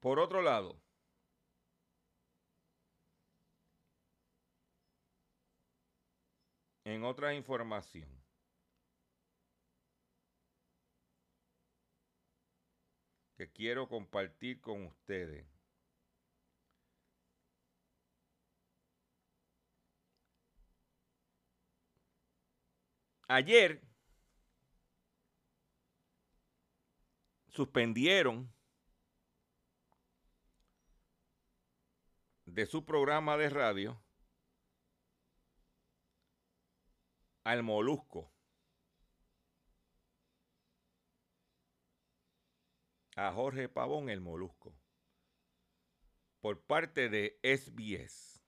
Por 0.00 0.18
otro 0.18 0.42
lado, 0.42 0.84
En 6.86 7.02
otra 7.02 7.32
información, 7.34 8.08
que 13.36 13.50
quiero 13.50 13.88
compartir 13.88 14.60
con 14.60 14.84
ustedes. 14.84 15.46
Ayer 23.28 23.80
suspendieron 27.54 28.52
de 32.46 32.66
su 32.66 32.84
programa 32.84 33.36
de 33.36 33.48
radio 33.48 34.02
al 37.44 37.62
molusco. 37.62 38.32
A 43.16 43.30
Jorge 43.30 43.68
Pavón 43.68 44.10
el 44.10 44.20
molusco. 44.20 44.76
por 46.40 46.60
parte 46.66 47.08
de 47.08 47.38
SBS. 47.42 48.42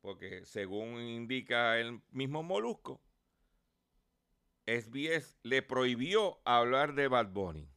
Porque 0.00 0.44
según 0.44 1.00
indica 1.00 1.80
el 1.80 2.00
mismo 2.10 2.44
Molusco, 2.44 3.02
SBS 4.66 5.38
le 5.42 5.62
prohibió 5.62 6.40
hablar 6.44 6.94
de 6.94 7.06
Bad 7.06 7.28
Bunny. 7.28 7.70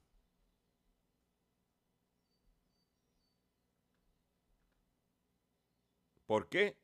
¿Por 6.25 6.49
qué? 6.49 6.77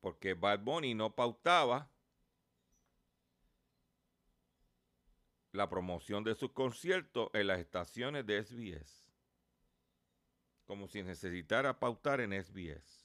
Porque 0.00 0.34
Bad 0.34 0.60
Bunny 0.60 0.94
no 0.94 1.14
pautaba 1.14 1.90
la 5.52 5.68
promoción 5.68 6.24
de 6.24 6.34
sus 6.34 6.52
conciertos 6.52 7.28
en 7.32 7.46
las 7.46 7.60
estaciones 7.60 8.26
de 8.26 8.42
SBS. 8.42 9.12
Como 10.64 10.88
si 10.88 11.02
necesitara 11.02 11.78
pautar 11.78 12.20
en 12.20 12.32
SBS. 12.32 13.01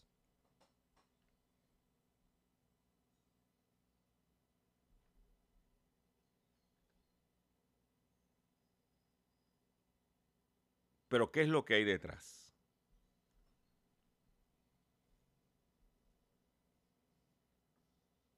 Pero 11.08 11.32
¿qué 11.32 11.42
es 11.42 11.50
lo 11.50 11.66
que 11.66 11.76
hay 11.76 11.84
detrás? 11.84 12.54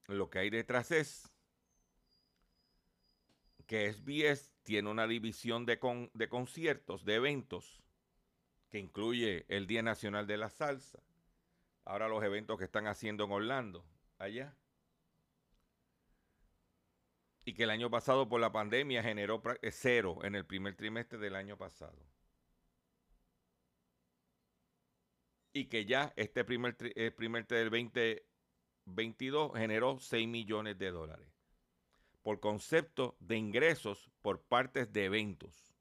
Lo 0.07 0.29
que 0.29 0.39
hay 0.39 0.49
detrás 0.49 0.91
es 0.91 1.31
que 3.67 3.93
SBS 3.93 4.51
tiene 4.63 4.89
una 4.89 5.05
división 5.05 5.67
de, 5.67 5.79
de 6.13 6.29
conciertos, 6.29 7.05
de 7.05 7.15
eventos, 7.15 7.83
que 8.71 8.79
incluye 8.79 9.45
el 9.47 9.67
Día 9.67 9.83
Nacional 9.83 10.25
de 10.25 10.37
la 10.37 10.49
Salsa, 10.49 10.99
ahora 11.85 12.07
los 12.07 12.23
eventos 12.23 12.57
que 12.57 12.65
están 12.65 12.87
haciendo 12.87 13.25
en 13.25 13.31
Orlando, 13.31 13.85
allá. 14.17 14.55
Y 17.45 17.53
que 17.53 17.63
el 17.63 17.69
año 17.69 17.91
pasado 17.91 18.27
por 18.27 18.41
la 18.41 18.51
pandemia 18.51 19.03
generó 19.03 19.41
eh, 19.61 19.71
cero 19.71 20.19
en 20.23 20.35
el 20.35 20.45
primer 20.45 20.75
trimestre 20.75 21.19
del 21.19 21.35
año 21.35 21.57
pasado. 21.57 21.97
Y 25.59 25.65
que 25.65 25.83
ya 25.83 26.13
este 26.15 26.45
primer, 26.45 26.77
primer 27.17 27.45
del 27.45 27.69
2022 27.69 29.51
generó 29.57 29.99
6 29.99 30.25
millones 30.25 30.77
de 30.77 30.89
dólares 30.89 31.27
por 32.21 32.39
concepto 32.39 33.17
de 33.19 33.35
ingresos 33.35 34.09
por 34.21 34.41
partes 34.41 34.93
de 34.93 35.03
eventos. 35.03 35.75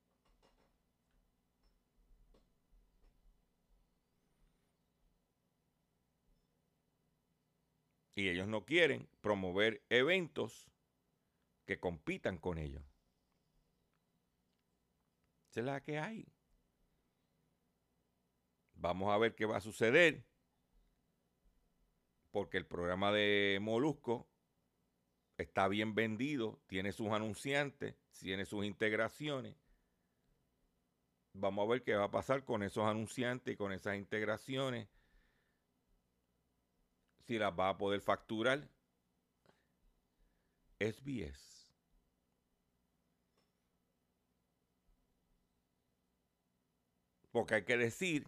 Y 8.17 8.31
ellos 8.31 8.49
no 8.49 8.65
quieren 8.65 9.09
promover 9.21 9.85
eventos 9.91 10.73
que 11.67 11.79
compitan 11.79 12.39
con 12.39 12.59
ellos. 12.59 12.83
Esa 15.51 15.61
es 15.61 15.67
la 15.67 15.81
que 15.81 16.01
hay. 16.01 16.27
Vamos 18.79 19.13
a 19.13 19.19
ver 19.19 19.35
qué 19.35 19.45
va 19.45 19.57
a 19.57 19.61
suceder. 19.61 20.25
Porque 22.31 22.59
el 22.59 22.67
programa 22.67 23.13
de 23.13 23.59
Molusco 23.61 24.29
está 25.37 25.67
bien 25.67 25.95
vendido, 25.95 26.61
tiene 26.67 26.93
sus 26.93 27.09
anunciantes, 27.09 27.97
tiene 28.21 28.45
sus 28.47 28.65
integraciones. 28.65 29.57
Vamos 31.33 31.67
a 31.67 31.71
ver 31.73 31.83
qué 31.83 31.95
va 31.95 32.05
a 32.05 32.11
pasar 32.11 32.45
con 32.45 32.63
esos 32.63 32.85
anunciantes 32.85 33.55
y 33.55 33.57
con 33.57 33.73
esas 33.73 33.97
integraciones. 33.97 34.89
Si 37.27 37.39
las 37.39 37.53
va 37.59 37.71
a 37.71 37.79
poder 37.79 38.01
facturar. 38.01 38.69
SBS. 40.81 41.73
Porque 47.33 47.57
hay 47.57 47.65
que 47.65 47.77
decir 47.77 48.27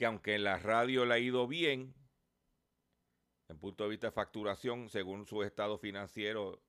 que 0.00 0.06
aunque 0.06 0.34
en 0.34 0.44
la 0.44 0.56
radio 0.56 1.04
le 1.04 1.12
ha 1.12 1.18
ido 1.18 1.46
bien, 1.46 1.94
en 3.48 3.58
punto 3.58 3.84
de 3.84 3.90
vista 3.90 4.06
de 4.06 4.12
facturación, 4.12 4.88
según 4.88 5.26
su 5.26 5.42
estado 5.42 5.76
financiero 5.76 6.62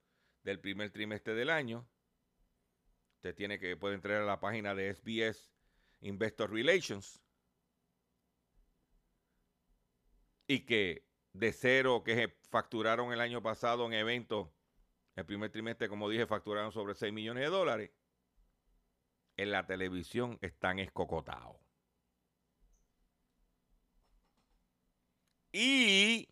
del 0.43 0.59
primer 0.59 0.91
trimestre 0.91 1.33
del 1.33 1.49
año. 1.49 1.87
Usted 3.15 3.33
tiene 3.33 3.57
que 3.57 3.77
puede 3.77 3.95
entrar 3.95 4.21
a 4.21 4.25
la 4.25 4.41
página 4.41 4.75
de 4.75 4.93
SBS 4.93 5.49
Investor 6.01 6.51
Relations 6.51 7.21
y 10.45 10.65
que 10.65 11.07
de 11.31 11.53
cero 11.53 12.03
que 12.03 12.37
facturaron 12.49 13.13
el 13.13 13.21
año 13.21 13.41
pasado 13.41 13.85
en 13.85 13.93
eventos, 13.93 14.49
el 15.15 15.25
primer 15.25 15.51
trimestre, 15.51 15.87
como 15.87 16.09
dije, 16.09 16.27
facturaron 16.27 16.73
sobre 16.73 16.95
6 16.95 17.13
millones 17.13 17.45
de 17.45 17.49
dólares. 17.49 17.91
En 19.37 19.51
la 19.51 19.65
televisión 19.65 20.37
están 20.41 20.79
escocotados. 20.79 21.60
Y 25.51 26.29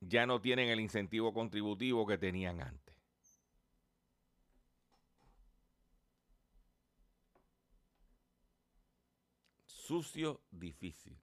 ya 0.00 0.26
no 0.26 0.40
tienen 0.40 0.68
el 0.68 0.80
incentivo 0.80 1.32
contributivo 1.32 2.06
que 2.06 2.18
tenían 2.18 2.60
antes. 2.60 2.94
Sucio, 9.66 10.42
difícil. 10.50 11.18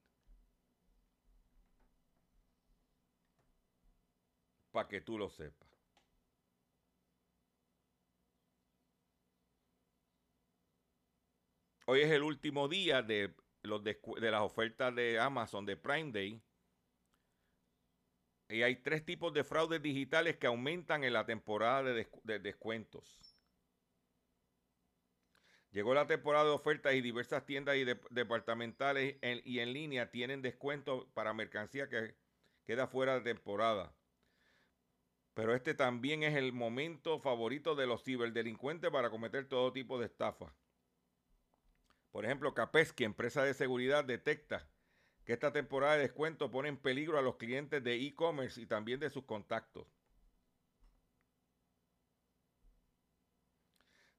Para 4.71 4.87
que 4.87 5.01
tú 5.01 5.17
lo 5.17 5.29
sepas. 5.29 5.69
Hoy 11.87 12.01
es 12.01 12.09
el 12.09 12.23
último 12.23 12.67
día 12.67 13.03
de, 13.03 13.35
los 13.61 13.83
de 13.83 13.99
las 14.31 14.41
ofertas 14.41 14.95
de 14.95 15.19
Amazon 15.19 15.67
de 15.67 15.77
Prime 15.77 16.11
Day 16.11 16.41
y 18.49 18.61
hay 18.61 18.75
tres 18.77 19.03
tipos 19.03 19.33
de 19.33 19.43
fraudes 19.43 19.81
digitales 19.81 20.37
que 20.37 20.47
aumentan 20.47 21.03
en 21.03 21.13
la 21.13 21.25
temporada 21.25 21.83
de, 21.83 22.39
descuentos. 22.39 23.37
Llegó 25.71 25.93
la 25.93 26.07
temporada 26.07 26.45
de 26.45 26.51
ofertas 26.51 26.93
y 26.93 27.01
diversas 27.01 27.45
tiendas 27.45 27.75
y 27.75 27.83
departamentales 27.83 29.17
y 29.43 29.59
en 29.59 29.73
línea 29.73 30.09
tienen 30.09 30.41
descuentos 30.41 31.05
para 31.13 31.33
mercancía 31.33 31.89
que 31.89 32.15
queda 32.65 32.87
fuera 32.87 33.15
de 33.15 33.21
temporada. 33.21 33.93
Pero 35.33 35.53
este 35.53 35.73
también 35.73 36.23
es 36.23 36.35
el 36.35 36.53
momento 36.53 37.19
favorito 37.19 37.75
de 37.75 37.87
los 37.87 38.03
ciberdelincuentes 38.03 38.89
para 38.89 39.09
cometer 39.09 39.49
todo 39.49 39.73
tipo 39.73 39.99
de 39.99 40.05
estafas. 40.05 40.53
Por 42.11 42.23
ejemplo, 42.23 42.53
Capesky, 42.53 43.03
empresa 43.03 43.43
de 43.43 43.53
seguridad, 43.53 44.05
detecta 44.05 44.65
que 45.25 45.33
esta 45.33 45.51
temporada 45.51 45.95
de 45.95 46.03
descuento 46.03 46.51
pone 46.51 46.69
en 46.69 46.77
peligro 46.77 47.17
a 47.17 47.21
los 47.21 47.35
clientes 47.37 47.83
de 47.83 47.95
e-commerce 47.95 48.61
y 48.61 48.67
también 48.67 48.99
de 48.99 49.09
sus 49.09 49.25
contactos. 49.25 49.87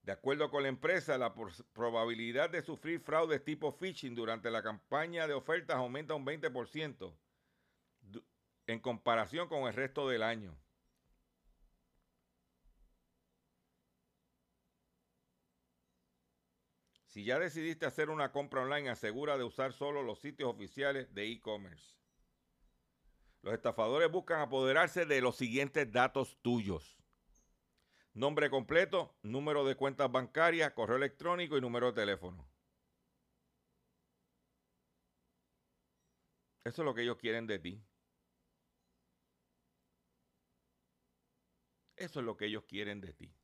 De 0.03 0.13
acuerdo 0.13 0.51
con 0.51 0.63
la 0.63 0.69
empresa, 0.69 1.19
la 1.19 1.35
probabilidad 1.73 2.51
de 2.51 2.63
sufrir 2.63 3.01
fraudes 3.01 3.45
tipo 3.45 3.73
phishing 3.73 4.15
durante 4.15 4.51
la 4.51 4.63
campaña 4.63 5.27
de 5.27 5.35
ofertas 5.35 5.77
aumenta 5.77 6.15
un 6.15 6.25
20% 6.25 7.13
en 8.69 8.81
comparación 8.81 9.49
con 9.49 9.67
el 9.67 9.75
resto 9.75 10.09
del 10.09 10.23
año. 10.23 10.57
Si 17.17 17.25
ya 17.25 17.39
decidiste 17.39 17.87
hacer 17.87 18.11
una 18.11 18.31
compra 18.31 18.61
online, 18.61 18.91
asegura 18.91 19.39
de 19.39 19.45
usar 19.45 19.73
solo 19.73 20.03
los 20.03 20.21
sitios 20.21 20.51
oficiales 20.51 21.15
de 21.15 21.27
e-commerce. 21.33 21.97
Los 23.41 23.55
estafadores 23.55 24.13
buscan 24.13 24.43
apoderarse 24.43 25.07
de 25.07 25.23
los 25.23 25.35
siguientes 25.35 25.91
datos 25.91 26.37
tuyos. 26.43 26.99
Nombre 28.13 28.51
completo, 28.51 29.17
número 29.23 29.65
de 29.65 29.77
cuentas 29.77 30.13
bancarias, 30.13 30.75
correo 30.75 30.99
electrónico 30.99 31.57
y 31.57 31.63
número 31.63 31.87
de 31.87 32.03
teléfono. 32.03 32.47
Eso 36.65 36.83
es 36.83 36.85
lo 36.85 36.95
que 36.95 37.01
ellos 37.01 37.17
quieren 37.17 37.47
de 37.47 37.59
ti. 37.59 37.83
Eso 41.97 42.21
es 42.21 42.27
lo 42.27 42.37
que 42.37 42.45
ellos 42.45 42.65
quieren 42.65 43.01
de 43.01 43.15
ti. 43.15 43.36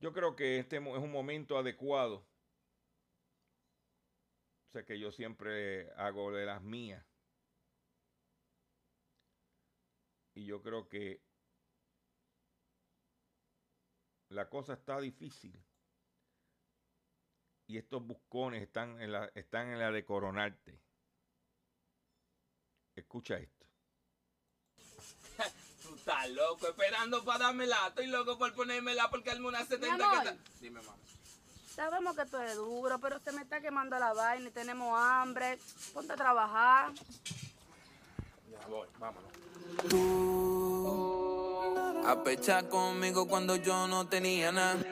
Yo 0.00 0.12
creo 0.12 0.34
que 0.34 0.58
este 0.58 0.76
es 0.76 0.82
un 0.82 1.12
momento 1.12 1.58
adecuado. 1.58 2.26
O 4.68 4.72
sea 4.72 4.84
que 4.84 4.98
yo 4.98 5.12
siempre 5.12 5.90
hago 5.92 6.32
de 6.32 6.46
las 6.46 6.62
mías. 6.62 7.04
Y 10.34 10.46
yo 10.46 10.62
creo 10.62 10.88
que 10.88 11.20
la 14.30 14.48
cosa 14.48 14.74
está 14.74 15.00
difícil 15.00 15.60
y 17.66 17.78
estos 17.78 18.04
buscones 18.04 18.62
están 18.62 19.00
en 19.00 19.12
la, 19.12 19.26
están 19.34 19.68
en 19.68 19.78
la 19.78 19.90
de 19.90 20.04
coronarte. 20.04 20.80
Escucha 22.96 23.38
esto. 23.38 23.69
Tú 26.04 26.10
estás 26.10 26.30
loco 26.30 26.66
esperando 26.68 27.24
para 27.24 27.46
dármela. 27.46 27.88
Estoy 27.88 28.06
loco 28.06 28.38
por 28.38 28.52
ponérmela 28.54 29.10
porque 29.10 29.30
al 29.30 29.44
una 29.44 29.64
70 29.64 29.96
que 29.96 30.02
amor. 30.02 30.26
está. 30.26 30.36
Dime, 30.60 30.80
mamá. 30.80 30.96
Sabemos 31.74 32.16
que 32.16 32.24
tú 32.26 32.36
eres 32.38 32.56
duro, 32.56 32.98
pero 32.98 33.18
se 33.20 33.32
me 33.32 33.42
está 33.42 33.60
quemando 33.60 33.98
la 33.98 34.12
vaina 34.12 34.48
y 34.48 34.50
tenemos 34.52 34.98
hambre. 34.98 35.58
Ponte 35.92 36.12
a 36.12 36.16
trabajar. 36.16 36.92
Ya 38.50 38.66
voy, 38.68 38.88
vámonos. 38.98 39.30
A 42.06 42.24
pechar 42.24 42.68
conmigo 42.68 43.28
cuando 43.28 43.56
yo 43.56 43.86
no 43.86 44.08
tenía 44.08 44.52
nada. 44.52 44.82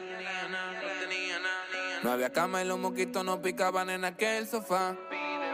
No 2.03 2.13
había 2.13 2.33
cama 2.33 2.63
y 2.63 2.67
los 2.67 2.79
moquitos 2.79 3.25
no 3.25 3.41
picaban 3.43 3.91
en 3.91 4.05
aquel 4.05 4.47
sofá. 4.47 4.97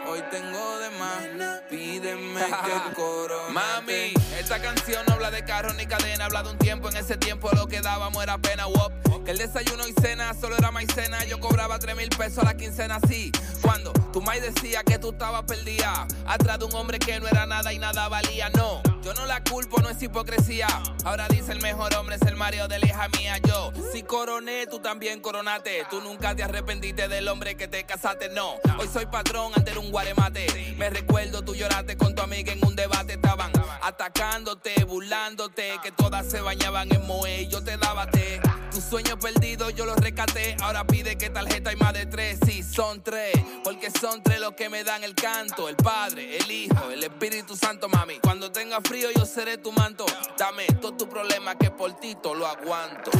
Hoy 0.07 0.23
tengo 0.31 0.79
de 0.79 0.91
más, 0.91 1.61
pídeme 1.71 2.41
que 2.45 2.95
coro. 2.95 3.49
Mami, 3.51 4.13
esta 4.39 4.61
canción 4.61 5.05
no 5.07 5.15
habla 5.15 5.31
de 5.31 5.45
carro 5.45 5.73
ni 5.75 5.87
cadena, 5.87 6.27
habla 6.27 6.43
de 6.43 6.51
un 6.51 6.59
tiempo. 6.59 6.89
En 6.89 6.97
ese 6.97 7.17
tiempo 7.17 7.51
lo 7.53 7.67
que 7.67 7.81
dábamos 7.81 8.23
era 8.23 8.37
pena, 8.39 8.67
wop. 8.67 8.93
Que 9.25 9.31
el 9.31 9.39
desayuno 9.39 9.89
y 9.89 9.95
cena 10.03 10.35
solo 10.35 10.57
era 10.59 10.71
maicena. 10.71 11.25
Yo 11.25 11.41
cobraba 11.41 11.79
3 11.79 11.97
mil 11.97 12.11
pesos 12.11 12.39
a 12.39 12.45
la 12.45 12.55
quincena, 12.55 12.97
así. 13.03 13.33
Cuando 13.63 13.93
tu 14.13 14.21
mai 14.21 14.41
decía 14.41 14.83
que 14.85 14.99
tú 14.99 15.13
estabas 15.13 15.45
perdida, 15.45 16.07
atrás 16.27 16.59
de 16.59 16.67
un 16.67 16.75
hombre 16.75 16.99
que 16.99 17.19
no 17.19 17.27
era 17.27 17.47
nada 17.47 17.73
y 17.73 17.79
nada 17.79 18.07
valía, 18.09 18.51
no. 18.51 18.83
Yo 19.05 19.13
no 19.13 19.27
la 19.27 19.45
culpo, 19.45 19.83
no 19.83 19.91
es 19.91 20.03
hipocresía. 20.03 20.67
Ahora 21.05 21.29
dice 21.29 21.53
el 21.53 21.61
mejor 21.61 21.95
hombre 21.95 22.17
es 22.17 22.23
el 22.23 22.37
Mario 22.37 22.69
de 22.69 22.79
la 22.79 22.87
hija 22.87 23.09
mía. 23.19 23.37
Yo, 23.47 23.71
si 23.93 24.03
coroné, 24.03 24.67
tú 24.67 24.79
también 24.79 25.21
coronate. 25.21 25.85
Tú 25.91 26.01
nunca 26.01 26.35
te 26.35 26.43
arrepentiste 26.43 27.07
del 27.07 27.29
hombre 27.29 27.55
que 27.55 27.69
te 27.69 27.85
casaste, 27.85 28.31
no. 28.31 28.55
Hoy 28.79 28.89
soy 28.91 29.05
patrón, 29.05 29.53
antes 29.55 29.73
era 29.73 29.81
un 29.81 29.91
guaremate. 29.91 30.75
Me 30.79 30.89
recuerdo, 30.89 31.45
tú 31.45 31.55
lloraste 31.55 31.99
con 31.99 32.15
tu 32.15 32.23
amiga 32.23 32.55
en 32.55 32.65
un 32.65 32.75
debate. 32.75 33.13
Estaban 33.13 33.53
atacándote, 33.83 34.85
burlándote, 34.85 35.79
que 35.83 35.93
todas 35.93 36.25
se 36.25 36.41
bañaban 36.41 36.91
en 36.91 37.07
Moe 37.07 37.47
yo 37.49 37.63
te 37.63 37.77
daba 37.77 38.07
té. 38.07 38.41
Tus 38.71 38.83
sueños 38.85 39.19
perdidos 39.21 39.75
yo 39.75 39.85
los 39.85 39.97
rescaté. 39.99 40.57
Ahora 40.63 40.87
pide 40.87 41.17
que 41.19 41.29
tarjeta 41.29 41.69
hay 41.71 41.77
más 41.77 41.93
de 41.93 42.07
tres. 42.07 42.39
Sí, 42.47 42.63
son 42.63 43.03
tres. 43.03 43.35
Porque 43.63 43.91
son 43.91 44.23
tres 44.23 44.41
los 44.41 44.55
que 44.55 44.71
me 44.71 44.83
dan 44.83 45.05
el 45.05 45.15
canto: 45.15 45.69
el 45.69 45.77
Padre, 45.77 46.39
el 46.39 46.51
Hijo, 46.51 46.91
el 46.91 47.05
Espíritu 47.05 47.55
Santo, 47.55 47.91
mami. 47.91 48.19
Cuando 48.21 48.51
tenga 48.51 48.81
frío, 48.81 48.94
yo 48.95 49.27
seré 49.27 49.59
tu 49.59 49.73
manto. 49.73 50.07
Dame 50.39 50.67
todo 50.81 50.95
tu 50.95 51.09
problema 51.09 51.57
que 51.57 51.71
por 51.71 51.93
ti 51.95 52.15
todo 52.15 52.35
lo 52.35 52.47
aguanto. 52.47 53.11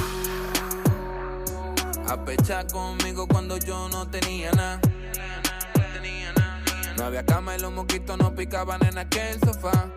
A 2.07 2.67
conmigo 2.67 3.27
cuando 3.27 3.57
yo 3.59 3.89
no 3.89 4.09
tenía 4.09 4.53
nada. 4.53 4.81
No 6.97 7.05
había 7.05 7.25
cama 7.25 7.57
y 7.57 7.61
los 7.61 7.73
moquitos 7.73 8.17
no 8.19 8.35
picaban 8.35 8.85
en 8.85 8.99
aquel 8.99 9.41
sofá. 9.41 9.91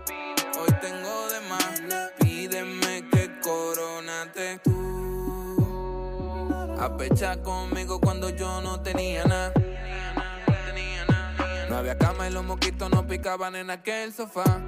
Hoy 0.60 0.74
tengo 0.82 1.30
de 1.30 1.40
más, 1.42 1.82
pídeme 2.20 3.08
que 3.12 3.40
coronate 3.42 4.60
tú. 4.64 4.78
A 6.80 7.38
conmigo 7.44 8.00
cuando 8.00 8.30
yo 8.30 8.62
no 8.62 8.82
tenía 8.82 9.24
nada. 9.26 9.54
No 11.70 11.78
había 11.78 11.98
cama 11.98 12.28
y 12.28 12.32
los 12.32 12.44
moquitos 12.44 12.90
no 12.90 13.06
picaban 13.06 13.56
en 13.56 13.70
aquel 13.70 14.14
sofá. 14.14 14.62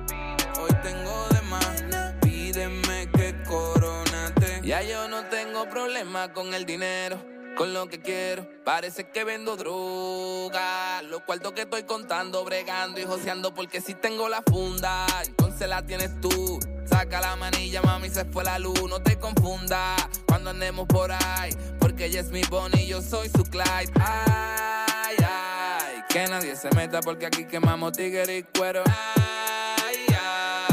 Hoy 0.62 0.72
tengo 0.84 1.28
de 1.30 1.42
más, 1.44 1.84
pídeme 2.22 3.10
que 3.12 3.36
coronate. 3.48 4.62
Ya 4.64 4.82
yo 4.82 5.08
no 5.08 5.24
tengo 5.26 5.70
problema 5.70 6.34
con 6.34 6.54
el 6.54 6.66
dinero. 6.66 7.18
Con 7.58 7.74
lo 7.74 7.90
que 7.90 8.00
quiero, 8.00 8.48
parece 8.64 9.10
que 9.10 9.24
vendo 9.24 9.58
droga. 9.58 11.02
Los 11.04 11.24
cuartos 11.24 11.52
que 11.54 11.62
estoy 11.62 11.84
contando, 11.84 12.46
bregando 12.46 13.00
y 13.02 13.04
joseando, 13.04 13.54
porque 13.54 13.82
si 13.82 13.96
tengo 13.96 14.30
la 14.30 14.42
funda, 14.42 15.06
entonces 15.26 15.68
la 15.68 15.86
tienes 15.86 16.22
tú. 16.22 16.60
Saca 16.86 17.20
la 17.20 17.36
manilla, 17.36 17.82
mami, 17.82 18.10
se 18.10 18.26
fue 18.26 18.44
la 18.44 18.60
luz, 18.60 18.82
no 18.90 19.02
te 19.02 19.20
confundas 19.20 20.08
cuando 20.26 20.52
andemos 20.52 20.88
por 20.88 21.12
ahí, 21.12 21.52
porque 21.80 22.06
ella 22.06 22.22
es 22.22 22.32
mi 22.32 22.42
Bonnie 22.50 22.88
yo 22.88 23.02
soy 23.02 23.30
su 23.30 23.44
Clyde. 23.44 23.92
Ay, 24.00 25.18
ay, 25.20 26.04
que 26.08 26.28
nadie 26.28 26.56
se 26.56 26.70
meta 26.76 27.02
porque 27.02 27.26
aquí 27.26 27.46
quemamos 27.46 27.92
tigre 27.92 28.38
y 28.38 28.44
cuero. 28.44 28.84
Ay, 28.86 29.49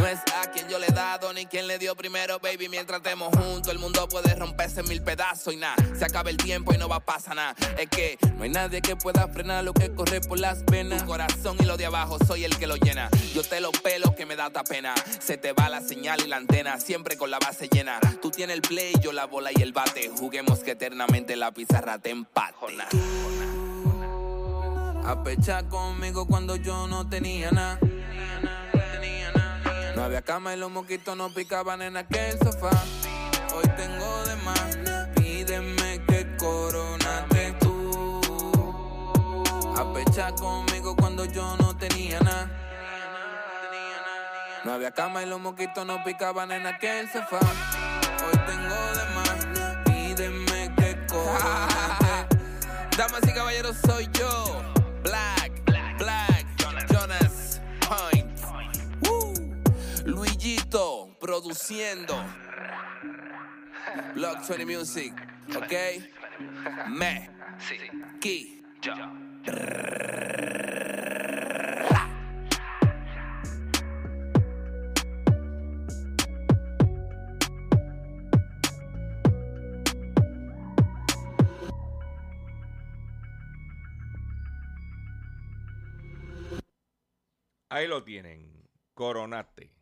no 0.07 0.13
es 0.13 0.21
a 0.41 0.51
quien 0.53 0.69
yo 0.69 0.79
le 0.79 0.87
he 0.87 0.93
dado 0.93 1.33
ni 1.33 1.47
quien 1.47 1.67
le 1.67 1.79
dio 1.79 1.97
primero, 1.97 2.39
baby. 2.39 2.69
Mientras 2.69 2.99
estemos 2.99 3.29
juntos, 3.37 3.73
el 3.73 3.81
mundo 3.81 4.09
puede 4.09 4.35
romperse 4.37 4.81
en 4.81 4.89
mil 4.89 5.03
pedazos 5.03 5.53
y 5.53 5.57
nada. 5.57 5.75
Se 5.99 6.05
acaba 6.05 6.31
el 6.31 6.37
tiempo 6.37 6.73
y 6.73 6.79
no 6.79 6.89
va 6.89 6.97
a 6.97 7.05
pasar 7.05 7.35
nada. 7.35 7.57
Es 7.77 7.89
que 7.89 8.17
no 8.37 8.45
hay 8.45 8.51
nadie 8.51 8.81
que 8.81 8.95
pueda 8.95 9.27
frenar 9.27 9.65
lo 9.65 9.73
que 9.73 9.93
corre 9.93 10.21
por 10.21 10.39
las 10.39 10.65
venas. 10.67 11.03
Tu 11.03 11.07
corazón 11.07 11.57
y 11.59 11.65
lo 11.65 11.77
de 11.77 11.87
abajo, 11.87 12.19
soy 12.25 12.45
el 12.45 12.57
que 12.57 12.69
lo 12.69 12.77
llena. 12.77 13.11
Yo 13.35 13.43
te 13.43 13.61
lo 13.61 13.73
pelo 13.73 14.15
que 14.15 14.27
me 14.27 14.37
da 14.37 14.51
ta 14.51 14.63
pena. 14.63 14.95
Se 15.19 15.39
te 15.39 15.53
va 15.53 15.69
la 15.69 15.81
señal 15.81 16.21
y 16.25 16.29
la 16.29 16.37
antena, 16.37 16.79
siempre 16.79 17.17
con 17.17 17.33
la 17.33 17.41
base 17.41 17.69
llena. 17.69 17.99
Tú 18.23 18.31
tienes 18.31 18.55
el 18.55 18.63
play, 18.63 18.95
yo 19.01 19.11
la 19.13 19.25
bola 19.25 19.51
y 19.53 19.61
el 19.61 19.73
bate. 19.73 20.09
Juguemos 20.17 20.61
que 20.61 20.73
eternamente 20.73 21.35
la 21.35 21.51
pizarra 21.51 21.99
te 21.99 22.11
empate. 22.11 22.55
A 25.05 25.23
pechar 25.25 25.69
conmigo 25.69 26.27
cuando 26.27 26.55
yo 26.55 26.87
no 26.87 27.09
tenía 27.09 27.51
nada. 27.51 27.81
No 29.97 30.05
había 30.05 30.21
cama 30.21 30.55
y 30.55 30.59
los 30.59 30.71
moquitos 30.71 31.17
no 31.17 31.31
picaban 31.31 31.81
en 31.81 31.97
aquel 31.97 32.39
sofá. 32.39 32.69
Hoy 33.55 33.65
tengo 33.79 34.25
de 34.27 34.37
más, 34.45 34.77
pídeme 35.15 36.03
que 36.07 36.37
coronate 36.37 37.57
tú. 37.61 38.21
A 39.75 39.95
pechar 39.95 40.35
conmigo 40.35 40.95
cuando 40.97 41.25
yo 41.25 41.57
no 41.57 41.75
tenía 41.79 42.21
nada. 42.21 42.51
No 44.67 44.73
había 44.75 44.91
cama 44.91 45.23
y 45.23 45.27
los 45.27 45.41
moquitos 45.41 45.87
no 45.87 46.05
picaban 46.05 46.53
en 46.53 46.67
aquel 46.67 47.11
sofá. 47.11 47.41
Hoy 47.41 48.39
tengo 48.47 48.77
de 48.99 49.05
más, 49.15 49.47
pídeme 49.87 50.75
que 50.77 51.07
coronate. 51.07 52.37
Damas 52.99 53.23
y 53.27 53.33
caballeros, 53.33 53.79
soy 53.87 54.11
yo. 54.13 54.76
Luigito 60.67 61.17
produciendo. 61.21 62.15
Block 64.15 64.47
20 64.49 64.67
Music, 64.67 65.15
¿ok? 65.57 66.89
Me, 66.89 67.31
Ki. 68.21 68.63
Ahí 87.69 87.87
lo 87.87 88.03
tienen. 88.03 88.69
Coronate. 88.95 89.77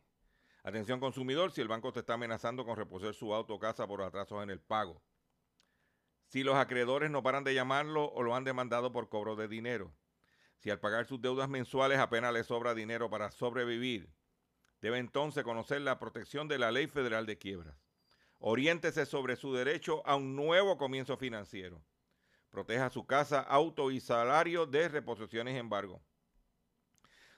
Atención 0.65 0.99
consumidor, 0.99 1.51
si 1.51 1.61
el 1.61 1.67
banco 1.67 1.93
te 1.93 1.99
está 1.99 2.15
amenazando 2.15 2.65
con 2.65 2.75
reposer 2.75 3.13
su 3.13 3.35
auto 3.35 3.53
o 3.53 3.59
casa 3.59 3.85
por 3.85 4.01
atrasos 4.01 4.41
en 4.41 4.49
el 4.49 4.59
pago. 4.59 4.99
Si 6.25 6.41
los 6.41 6.55
acreedores 6.55 7.11
no 7.11 7.21
paran 7.21 7.43
de 7.43 7.53
llamarlo 7.53 8.05
o 8.05 8.23
lo 8.23 8.33
han 8.35 8.45
demandado 8.45 8.91
por 8.91 9.07
cobro 9.07 9.35
de 9.35 9.47
dinero. 9.47 9.93
Si 10.57 10.71
al 10.71 10.79
pagar 10.79 11.05
sus 11.05 11.21
deudas 11.21 11.49
mensuales 11.49 11.99
apenas 11.99 12.33
le 12.33 12.43
sobra 12.43 12.73
dinero 12.73 13.11
para 13.11 13.29
sobrevivir. 13.29 14.09
Debe 14.81 14.97
entonces 14.97 15.43
conocer 15.43 15.81
la 15.81 15.99
protección 15.99 16.47
de 16.47 16.57
la 16.57 16.71
Ley 16.71 16.87
Federal 16.87 17.27
de 17.27 17.37
Quiebras. 17.37 17.77
Oriéntese 18.39 19.05
sobre 19.05 19.35
su 19.35 19.53
derecho 19.53 20.01
a 20.03 20.15
un 20.15 20.35
nuevo 20.35 20.79
comienzo 20.79 21.15
financiero. 21.15 21.85
Proteja 22.49 22.89
su 22.89 23.05
casa, 23.05 23.39
auto 23.39 23.91
y 23.91 23.99
salario 23.99 24.65
de 24.65 24.89
reposiciones 24.89 25.57
embargo. 25.57 26.01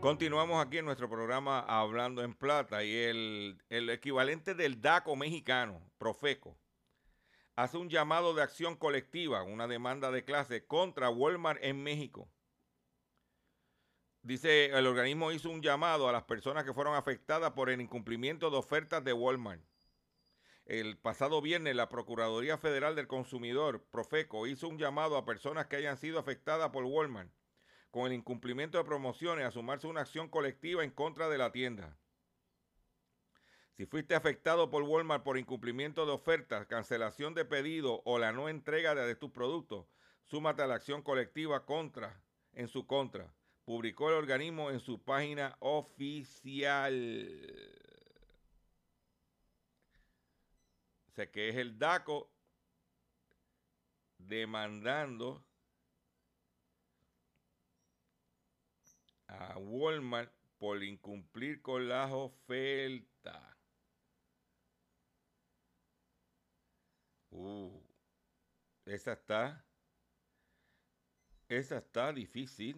Continuamos 0.00 0.64
aquí 0.64 0.78
en 0.78 0.86
nuestro 0.86 1.10
programa 1.10 1.60
Hablando 1.60 2.22
en 2.22 2.32
Plata 2.32 2.82
y 2.82 2.96
el, 2.96 3.62
el 3.68 3.90
equivalente 3.90 4.54
del 4.54 4.80
DACO 4.80 5.14
mexicano, 5.14 5.82
Profeco, 5.98 6.56
hace 7.54 7.76
un 7.76 7.90
llamado 7.90 8.32
de 8.32 8.42
acción 8.42 8.76
colectiva, 8.76 9.42
una 9.42 9.68
demanda 9.68 10.10
de 10.10 10.24
clase 10.24 10.64
contra 10.64 11.10
Walmart 11.10 11.62
en 11.62 11.82
México. 11.82 12.32
Dice, 14.22 14.66
el 14.66 14.86
organismo 14.86 15.32
hizo 15.32 15.50
un 15.50 15.60
llamado 15.60 16.08
a 16.08 16.12
las 16.12 16.22
personas 16.22 16.64
que 16.64 16.72
fueron 16.72 16.94
afectadas 16.94 17.52
por 17.52 17.68
el 17.68 17.82
incumplimiento 17.82 18.50
de 18.50 18.56
ofertas 18.56 19.04
de 19.04 19.12
Walmart. 19.12 19.62
El 20.64 20.96
pasado 20.96 21.42
viernes 21.42 21.76
la 21.76 21.90
Procuraduría 21.90 22.56
Federal 22.56 22.96
del 22.96 23.06
Consumidor, 23.06 23.84
Profeco, 23.90 24.46
hizo 24.46 24.66
un 24.66 24.78
llamado 24.78 25.18
a 25.18 25.26
personas 25.26 25.66
que 25.66 25.76
hayan 25.76 25.98
sido 25.98 26.18
afectadas 26.18 26.70
por 26.70 26.84
Walmart 26.84 27.30
con 27.90 28.06
el 28.06 28.12
incumplimiento 28.12 28.78
de 28.78 28.84
promociones 28.84 29.44
a 29.44 29.50
sumarse 29.50 29.86
una 29.86 30.02
acción 30.02 30.28
colectiva 30.28 30.84
en 30.84 30.90
contra 30.90 31.28
de 31.28 31.38
la 31.38 31.52
tienda. 31.52 31.96
Si 33.76 33.86
fuiste 33.86 34.14
afectado 34.14 34.68
por 34.68 34.82
Walmart 34.82 35.24
por 35.24 35.38
incumplimiento 35.38 36.04
de 36.04 36.12
ofertas, 36.12 36.66
cancelación 36.66 37.34
de 37.34 37.44
pedido 37.44 38.02
o 38.04 38.18
la 38.18 38.30
no 38.30 38.48
entrega 38.48 38.94
de 38.94 39.14
tus 39.14 39.30
productos, 39.30 39.86
súmate 40.24 40.62
a 40.62 40.66
la 40.66 40.74
acción 40.74 41.02
colectiva 41.02 41.64
contra, 41.64 42.22
en 42.52 42.68
su 42.68 42.86
contra. 42.86 43.34
Publicó 43.64 44.10
el 44.10 44.16
organismo 44.16 44.70
en 44.70 44.80
su 44.80 45.02
página 45.02 45.56
oficial. 45.60 46.92
Sé 51.14 51.30
que 51.30 51.48
es 51.48 51.56
el 51.56 51.78
DACO 51.78 52.30
demandando 54.18 55.42
a 59.30 59.58
Walmart 59.58 60.32
por 60.58 60.82
incumplir 60.82 61.62
con 61.62 61.88
las 61.88 62.10
ofertas. 62.12 63.56
Uh, 67.30 67.80
esa 68.86 69.12
está. 69.12 69.64
Esa 71.48 71.78
está 71.78 72.12
difícil. 72.12 72.76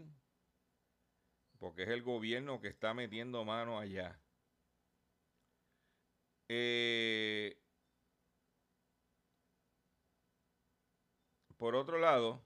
Porque 1.58 1.84
es 1.84 1.88
el 1.90 2.02
gobierno 2.02 2.60
que 2.60 2.68
está 2.68 2.92
metiendo 2.94 3.44
mano 3.44 3.78
allá. 3.78 4.20
Eh, 6.48 7.56
por 11.56 11.74
otro 11.76 11.98
lado, 11.98 12.44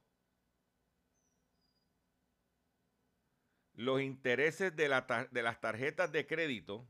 los 3.87 4.03
intereses 4.03 4.75
de, 4.75 4.89
las 4.89 5.61
tarjetas 5.61 6.11
de 6.11 6.27
crédito 6.27 6.87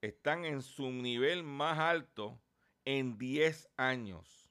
están 0.00 0.46
en 0.46 0.62
su 0.62 0.90
nivel 0.90 1.44
más 1.44 1.78
alto 1.78 2.40
en 2.86 3.18
10 3.18 3.68
años. 3.76 4.50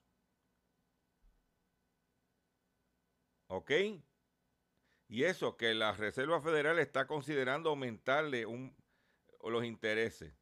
¿Ok? 3.48 3.72
Y 5.08 5.24
eso 5.24 5.56
que 5.56 5.74
la 5.74 5.92
Reserva 5.92 6.40
Federal 6.40 6.78
está 6.78 7.06
considerando 7.08 7.70
aumentarle 7.70 8.46
un, 8.46 8.74
los 9.42 9.64
intereses. 9.64 10.32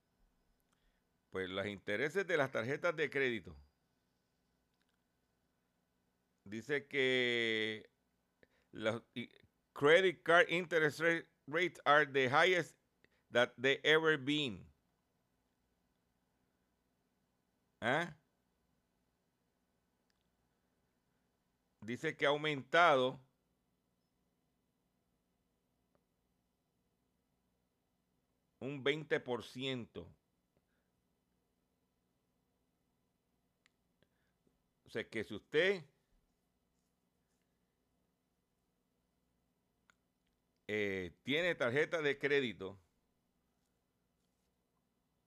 Pues 1.30 1.48
los 1.48 1.66
intereses 1.66 2.26
de 2.26 2.36
las 2.36 2.52
tarjetas 2.52 2.94
de 2.94 3.08
crédito. 3.08 3.56
Dice 6.44 6.86
que 6.86 7.90
los, 8.72 9.02
credit 9.80 10.22
card 10.22 10.44
interest 10.50 11.00
rate, 11.00 11.24
rates 11.48 11.80
are 11.86 12.04
the 12.04 12.28
highest 12.28 12.74
that 13.30 13.50
they 13.56 13.78
ever 13.82 14.18
been. 14.18 14.58
¿Eh? 17.80 18.04
Dice 21.82 22.14
que 22.14 22.26
ha 22.26 22.28
aumentado 22.28 23.18
un 28.60 28.84
20%. 28.84 30.04
O 34.84 34.90
sea 34.90 35.08
que 35.08 35.24
si 35.24 35.34
usted 35.34 35.82
Eh, 40.72 41.16
tiene 41.24 41.56
tarjeta 41.56 42.00
de 42.00 42.16
crédito, 42.16 42.80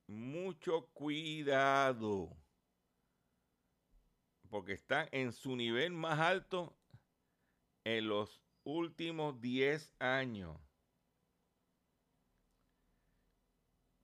mucho 0.07 0.87
cuidado, 0.93 2.37
porque 4.49 4.71
está 4.71 5.05
en 5.11 5.33
su 5.33 5.57
nivel 5.57 5.91
más 5.91 6.17
alto 6.17 6.77
en 7.83 8.07
los 8.07 8.41
últimos 8.63 9.41
10 9.41 9.93
años. 9.99 10.57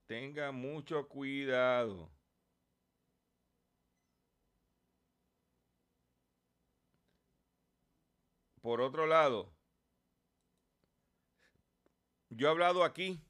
Tenga 0.06 0.52
mucho 0.52 1.08
cuidado. 1.08 2.12
Por 8.60 8.82
otro 8.82 9.06
lado, 9.06 9.54
yo 12.30 12.46
he 12.48 12.50
hablado 12.50 12.84
aquí 12.84 13.20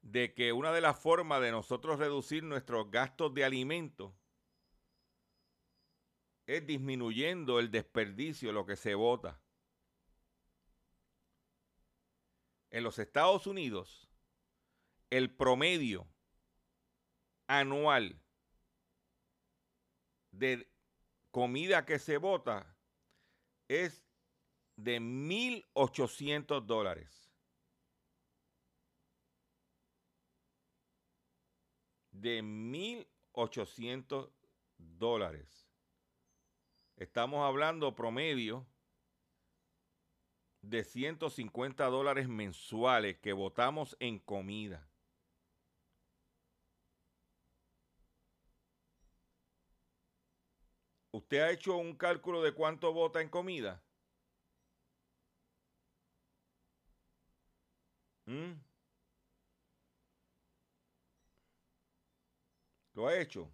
de 0.00 0.32
que 0.34 0.52
una 0.52 0.72
de 0.72 0.80
las 0.80 0.98
formas 0.98 1.40
de 1.42 1.50
nosotros 1.50 1.98
reducir 1.98 2.42
nuestros 2.44 2.90
gastos 2.90 3.34
de 3.34 3.44
alimentos 3.44 4.12
es 6.46 6.66
disminuyendo 6.66 7.58
el 7.58 7.70
desperdicio, 7.70 8.52
lo 8.52 8.66
que 8.66 8.76
se 8.76 8.94
vota. 8.94 9.40
En 12.70 12.84
los 12.84 12.98
Estados 12.98 13.46
Unidos, 13.46 14.08
el 15.10 15.34
promedio 15.34 16.08
anual 17.46 18.20
de 20.30 20.70
comida 21.30 21.84
que 21.84 21.98
se 21.98 22.16
vota 22.16 22.76
es 23.68 24.04
de 24.76 25.00
1.800 25.00 26.64
dólares. 26.66 27.30
De 32.10 32.42
1.800 32.42 34.30
dólares. 34.78 35.68
Estamos 36.96 37.44
hablando 37.46 37.94
promedio 37.94 38.66
de 40.62 40.84
150 40.84 41.84
dólares 41.86 42.28
mensuales 42.28 43.18
que 43.18 43.32
votamos 43.32 43.96
en 43.98 44.18
comida. 44.20 44.88
¿Usted 51.10 51.40
ha 51.40 51.50
hecho 51.50 51.76
un 51.76 51.94
cálculo 51.94 52.42
de 52.42 52.52
cuánto 52.54 52.92
vota 52.92 53.20
en 53.20 53.28
comida? 53.28 53.82
¿Mm? 58.26 58.54
¿Lo 62.94 63.06
ha 63.08 63.16
hecho? 63.18 63.50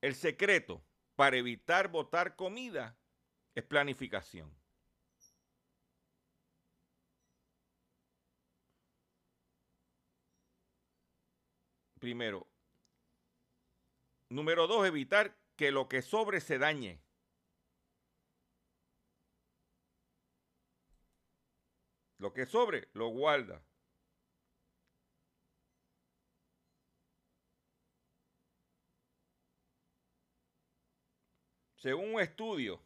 El 0.00 0.14
secreto 0.14 0.82
para 1.16 1.36
evitar 1.36 1.88
botar 1.90 2.36
comida 2.36 2.96
es 3.54 3.64
planificación. 3.64 4.54
Primero, 11.98 12.46
Número 14.28 14.66
dos, 14.66 14.86
evitar 14.86 15.36
que 15.56 15.70
lo 15.72 15.88
que 15.88 16.02
sobre 16.02 16.40
se 16.40 16.58
dañe. 16.58 17.00
Lo 22.18 22.32
que 22.32 22.46
sobre, 22.46 22.88
lo 22.92 23.08
guarda. 23.08 23.62
Según 31.76 32.14
un 32.14 32.20
estudio 32.20 32.82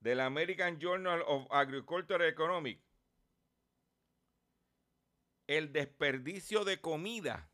del 0.00 0.20
American 0.20 0.78
Journal 0.78 1.22
of 1.26 1.46
Agricultural 1.50 2.28
Economics, 2.28 2.84
el 5.46 5.72
desperdicio 5.72 6.64
de 6.64 6.80
comida 6.80 7.50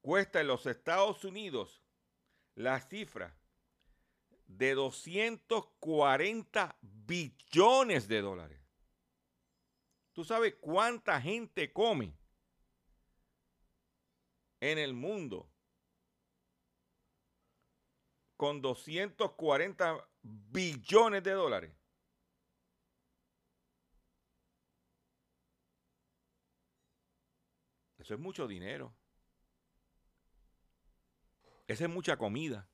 cuesta 0.00 0.40
en 0.40 0.46
los 0.46 0.66
Estados 0.66 1.24
Unidos 1.24 1.82
la 2.54 2.80
cifra 2.80 3.36
de 4.46 4.74
240 4.74 6.76
billones 6.80 8.08
de 8.08 8.20
dólares. 8.20 8.60
¿Tú 10.12 10.24
sabes 10.24 10.56
cuánta 10.60 11.20
gente 11.20 11.72
come 11.72 12.16
en 14.60 14.78
el 14.78 14.92
mundo 14.92 15.48
con 18.36 18.60
240 18.60 20.08
billones 20.22 21.22
de 21.22 21.32
dólares? 21.32 21.72
Eso 27.98 28.14
es 28.14 28.20
mucho 28.20 28.48
dinero. 28.48 28.99
Esa 31.70 31.84
es 31.84 31.90
mucha 31.90 32.16
comida. 32.16 32.68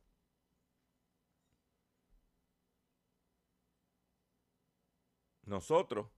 Nosotros, 5.42 6.10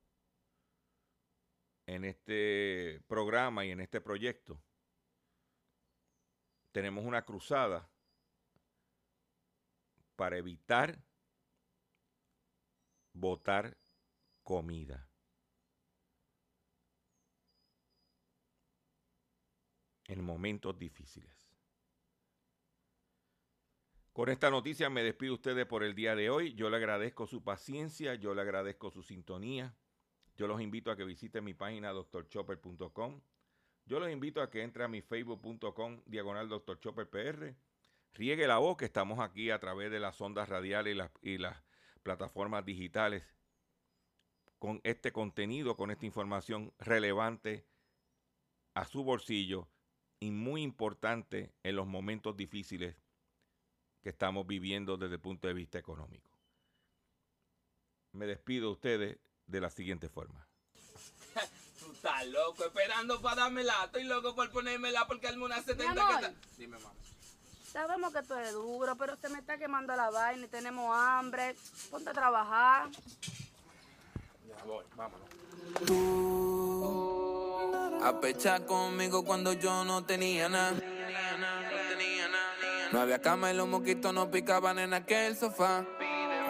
en 1.86 2.04
este 2.04 3.02
programa 3.08 3.66
y 3.66 3.72
en 3.72 3.80
este 3.80 4.00
proyecto, 4.00 4.62
tenemos 6.70 7.04
una 7.04 7.24
cruzada 7.24 7.90
para 10.14 10.36
evitar 10.36 11.02
botar 13.12 13.76
comida. 14.44 15.04
en 20.10 20.24
momentos 20.24 20.78
difíciles. 20.78 21.37
Con 24.18 24.30
esta 24.30 24.50
noticia 24.50 24.90
me 24.90 25.04
despido 25.04 25.34
ustedes 25.34 25.64
por 25.64 25.84
el 25.84 25.94
día 25.94 26.16
de 26.16 26.28
hoy. 26.28 26.52
Yo 26.54 26.70
le 26.70 26.76
agradezco 26.76 27.28
su 27.28 27.44
paciencia, 27.44 28.16
yo 28.16 28.34
le 28.34 28.40
agradezco 28.40 28.90
su 28.90 29.04
sintonía. 29.04 29.76
Yo 30.36 30.48
los 30.48 30.60
invito 30.60 30.90
a 30.90 30.96
que 30.96 31.04
visiten 31.04 31.44
mi 31.44 31.54
página 31.54 31.92
doctorchopper.com. 31.92 33.20
Yo 33.86 34.00
los 34.00 34.10
invito 34.10 34.42
a 34.42 34.50
que 34.50 34.64
entre 34.64 34.82
a 34.82 34.88
mi 34.88 35.02
facebook.com 35.02 36.02
diagonal 36.04 36.48
doctorchopperpr. 36.48 37.54
Riegue 38.14 38.48
la 38.48 38.58
voz 38.58 38.76
que 38.76 38.86
estamos 38.86 39.20
aquí 39.20 39.52
a 39.52 39.60
través 39.60 39.88
de 39.92 40.00
las 40.00 40.20
ondas 40.20 40.48
radiales 40.48 40.94
y 40.94 40.96
las, 40.96 41.10
y 41.22 41.38
las 41.38 41.62
plataformas 42.02 42.64
digitales 42.64 43.22
con 44.58 44.80
este 44.82 45.12
contenido, 45.12 45.76
con 45.76 45.92
esta 45.92 46.06
información 46.06 46.74
relevante 46.80 47.68
a 48.74 48.84
su 48.84 49.04
bolsillo 49.04 49.68
y 50.18 50.32
muy 50.32 50.62
importante 50.62 51.54
en 51.62 51.76
los 51.76 51.86
momentos 51.86 52.36
difíciles 52.36 52.96
que 54.02 54.10
estamos 54.10 54.46
viviendo 54.46 54.96
desde 54.96 55.14
el 55.14 55.20
punto 55.20 55.48
de 55.48 55.54
vista 55.54 55.78
económico. 55.78 56.30
Me 58.12 58.26
despido 58.26 58.66
de 58.66 58.72
ustedes 58.72 59.18
de 59.46 59.60
la 59.60 59.70
siguiente 59.70 60.08
forma. 60.08 60.46
Tú 61.78 61.92
estás 61.92 62.26
loco 62.28 62.64
esperando 62.64 63.20
para 63.20 63.42
darme 63.42 63.64
la. 63.64 63.84
Estoy 63.84 64.04
loco 64.04 64.34
por 64.34 64.50
ponérmela 64.50 65.06
porque 65.06 65.28
alguna 65.28 65.62
70 65.62 65.90
amor. 65.90 66.20
que 66.20 66.26
está. 66.26 66.34
Dime, 66.56 66.78
mamá. 66.78 66.94
Sabemos 67.72 68.12
que 68.14 68.22
tú 68.22 68.34
eres 68.34 68.54
duro, 68.54 68.96
pero 68.96 69.14
se 69.16 69.28
me 69.28 69.38
está 69.40 69.58
quemando 69.58 69.94
la 69.94 70.08
vaina 70.10 70.46
y 70.46 70.48
tenemos 70.48 70.90
hambre. 70.96 71.54
Ponte 71.90 72.08
a 72.08 72.12
trabajar. 72.14 72.88
Ya 74.48 74.64
voy, 74.64 74.84
vámonos. 74.96 75.28
A 78.02 78.20
pechar 78.20 78.64
conmigo 78.64 79.22
cuando 79.24 79.52
yo 79.52 79.84
no 79.84 80.02
tenía 80.04 80.48
nada. 80.48 80.80
No 82.92 83.00
había 83.00 83.20
cama 83.20 83.50
y 83.50 83.54
los 83.54 83.68
mosquitos 83.68 84.14
no 84.14 84.30
picaban 84.30 84.78
en 84.78 84.94
aquel 84.94 85.36
sofá. 85.36 85.84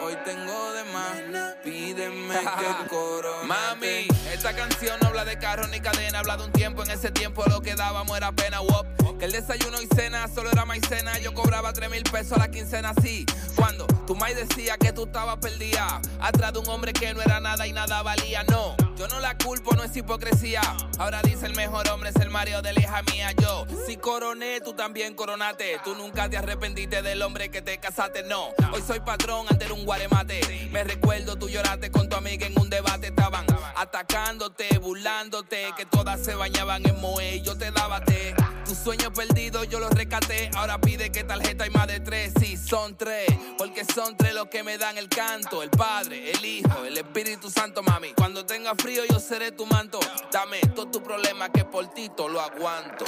Hoy 0.01 0.15
tengo 0.23 0.71
de 0.71 0.83
más, 0.85 1.55
pídeme 1.61 2.35
que 2.39 2.87
coro. 2.89 3.43
Mami, 3.43 4.07
esta 4.31 4.55
canción 4.55 4.97
no 5.01 5.09
habla 5.09 5.25
de 5.25 5.37
carro 5.37 5.67
ni 5.67 5.81
cadena, 5.81 6.19
habla 6.19 6.37
de 6.37 6.45
un 6.45 6.51
tiempo. 6.53 6.83
En 6.83 6.91
ese 6.91 7.11
tiempo 7.11 7.43
lo 7.49 7.61
que 7.61 7.75
dábamos 7.75 8.15
era 8.15 8.31
pena, 8.31 8.61
wop. 8.61 8.87
Que 9.19 9.25
el 9.25 9.33
desayuno 9.33 9.81
y 9.81 9.87
cena 9.93 10.29
solo 10.29 10.49
era 10.49 10.63
maicena. 10.63 11.19
Yo 11.19 11.33
cobraba 11.33 11.73
3 11.73 11.89
mil 11.89 12.03
pesos 12.03 12.33
a 12.33 12.39
la 12.39 12.47
quincena, 12.49 12.93
así. 12.97 13.25
Cuando 13.57 13.85
tu 14.07 14.15
mai 14.15 14.33
decía 14.33 14.77
que 14.77 14.93
tú 14.93 15.03
estabas 15.03 15.37
perdida, 15.39 15.99
atrás 16.21 16.53
de 16.53 16.59
un 16.59 16.69
hombre 16.69 16.93
que 16.93 17.13
no 17.13 17.21
era 17.21 17.41
nada 17.41 17.67
y 17.67 17.73
nada 17.73 18.01
valía, 18.01 18.43
no. 18.45 18.77
Yo 18.99 19.07
no 19.07 19.21
la 19.21 19.37
culpo, 19.37 19.73
no 19.77 19.85
es 19.85 19.95
hipocresía. 19.95 20.59
Ahora 20.97 21.21
dice 21.21 21.45
el 21.45 21.55
mejor 21.55 21.87
hombre 21.87 22.09
es 22.09 22.17
el 22.17 22.29
Mario 22.29 22.61
de 22.61 22.73
la 22.73 22.81
hija 22.81 23.01
mía. 23.13 23.31
Yo, 23.41 23.65
si 23.87 23.95
coroné, 23.95 24.59
tú 24.59 24.73
también 24.73 25.15
coronate. 25.15 25.79
Tú 25.85 25.95
nunca 25.95 26.29
te 26.29 26.35
arrepentiste 26.35 27.01
del 27.01 27.21
hombre 27.21 27.49
que 27.49 27.61
te 27.61 27.77
casaste, 27.77 28.23
no. 28.23 28.49
Hoy 28.73 28.83
soy 28.85 28.99
patrón 28.99 29.45
ante 29.49 29.71
un 29.71 29.85
guaremate. 29.85 30.67
Me 30.73 30.83
recuerdo, 30.83 31.37
tú 31.37 31.47
lloraste 31.47 31.91
con 31.91 32.09
tu 32.09 32.17
amiga 32.17 32.45
en 32.45 32.59
un 32.59 32.69
debate. 32.69 33.07
Estaban 33.07 33.45
atacándote, 33.77 34.77
burlándote, 34.79 35.69
que 35.77 35.85
todas 35.85 36.21
se 36.21 36.35
bañaban 36.35 36.85
en 36.85 36.99
Moe 36.99 37.41
yo 37.41 37.57
te 37.57 37.71
daba 37.71 38.03
té. 38.03 38.35
Tus 38.65 38.77
sueños 38.77 39.11
perdidos 39.15 39.69
yo 39.69 39.79
los 39.79 39.91
rescaté. 39.91 40.51
Ahora 40.55 40.77
pide 40.81 41.09
que 41.09 41.23
tarjeta 41.23 41.63
hay 41.63 41.69
más 41.69 41.87
de 41.87 42.01
tres. 42.01 42.33
Sí, 42.37 42.57
son 42.57 42.97
tres. 42.97 43.27
Porque 43.57 43.85
son 43.85 44.17
tres 44.17 44.33
los 44.33 44.49
que 44.49 44.61
me 44.61 44.77
dan 44.77 44.97
el 44.97 45.07
canto: 45.07 45.63
el 45.63 45.69
Padre, 45.69 46.31
el 46.31 46.43
Hijo, 46.43 46.83
el 46.83 46.97
Espíritu 46.97 47.49
Santo, 47.49 47.81
mami. 47.81 48.13
Cuando 48.13 48.45
tenga 48.45 48.75
yo 48.89 49.19
seré 49.19 49.51
tu 49.51 49.65
manto. 49.65 49.99
Dame 50.31 50.59
todo 50.75 50.87
tu 50.87 51.03
problema 51.03 51.49
que 51.49 51.65
por 51.65 51.87
ti 51.93 52.09
lo 52.27 52.41
aguanto. 52.41 53.05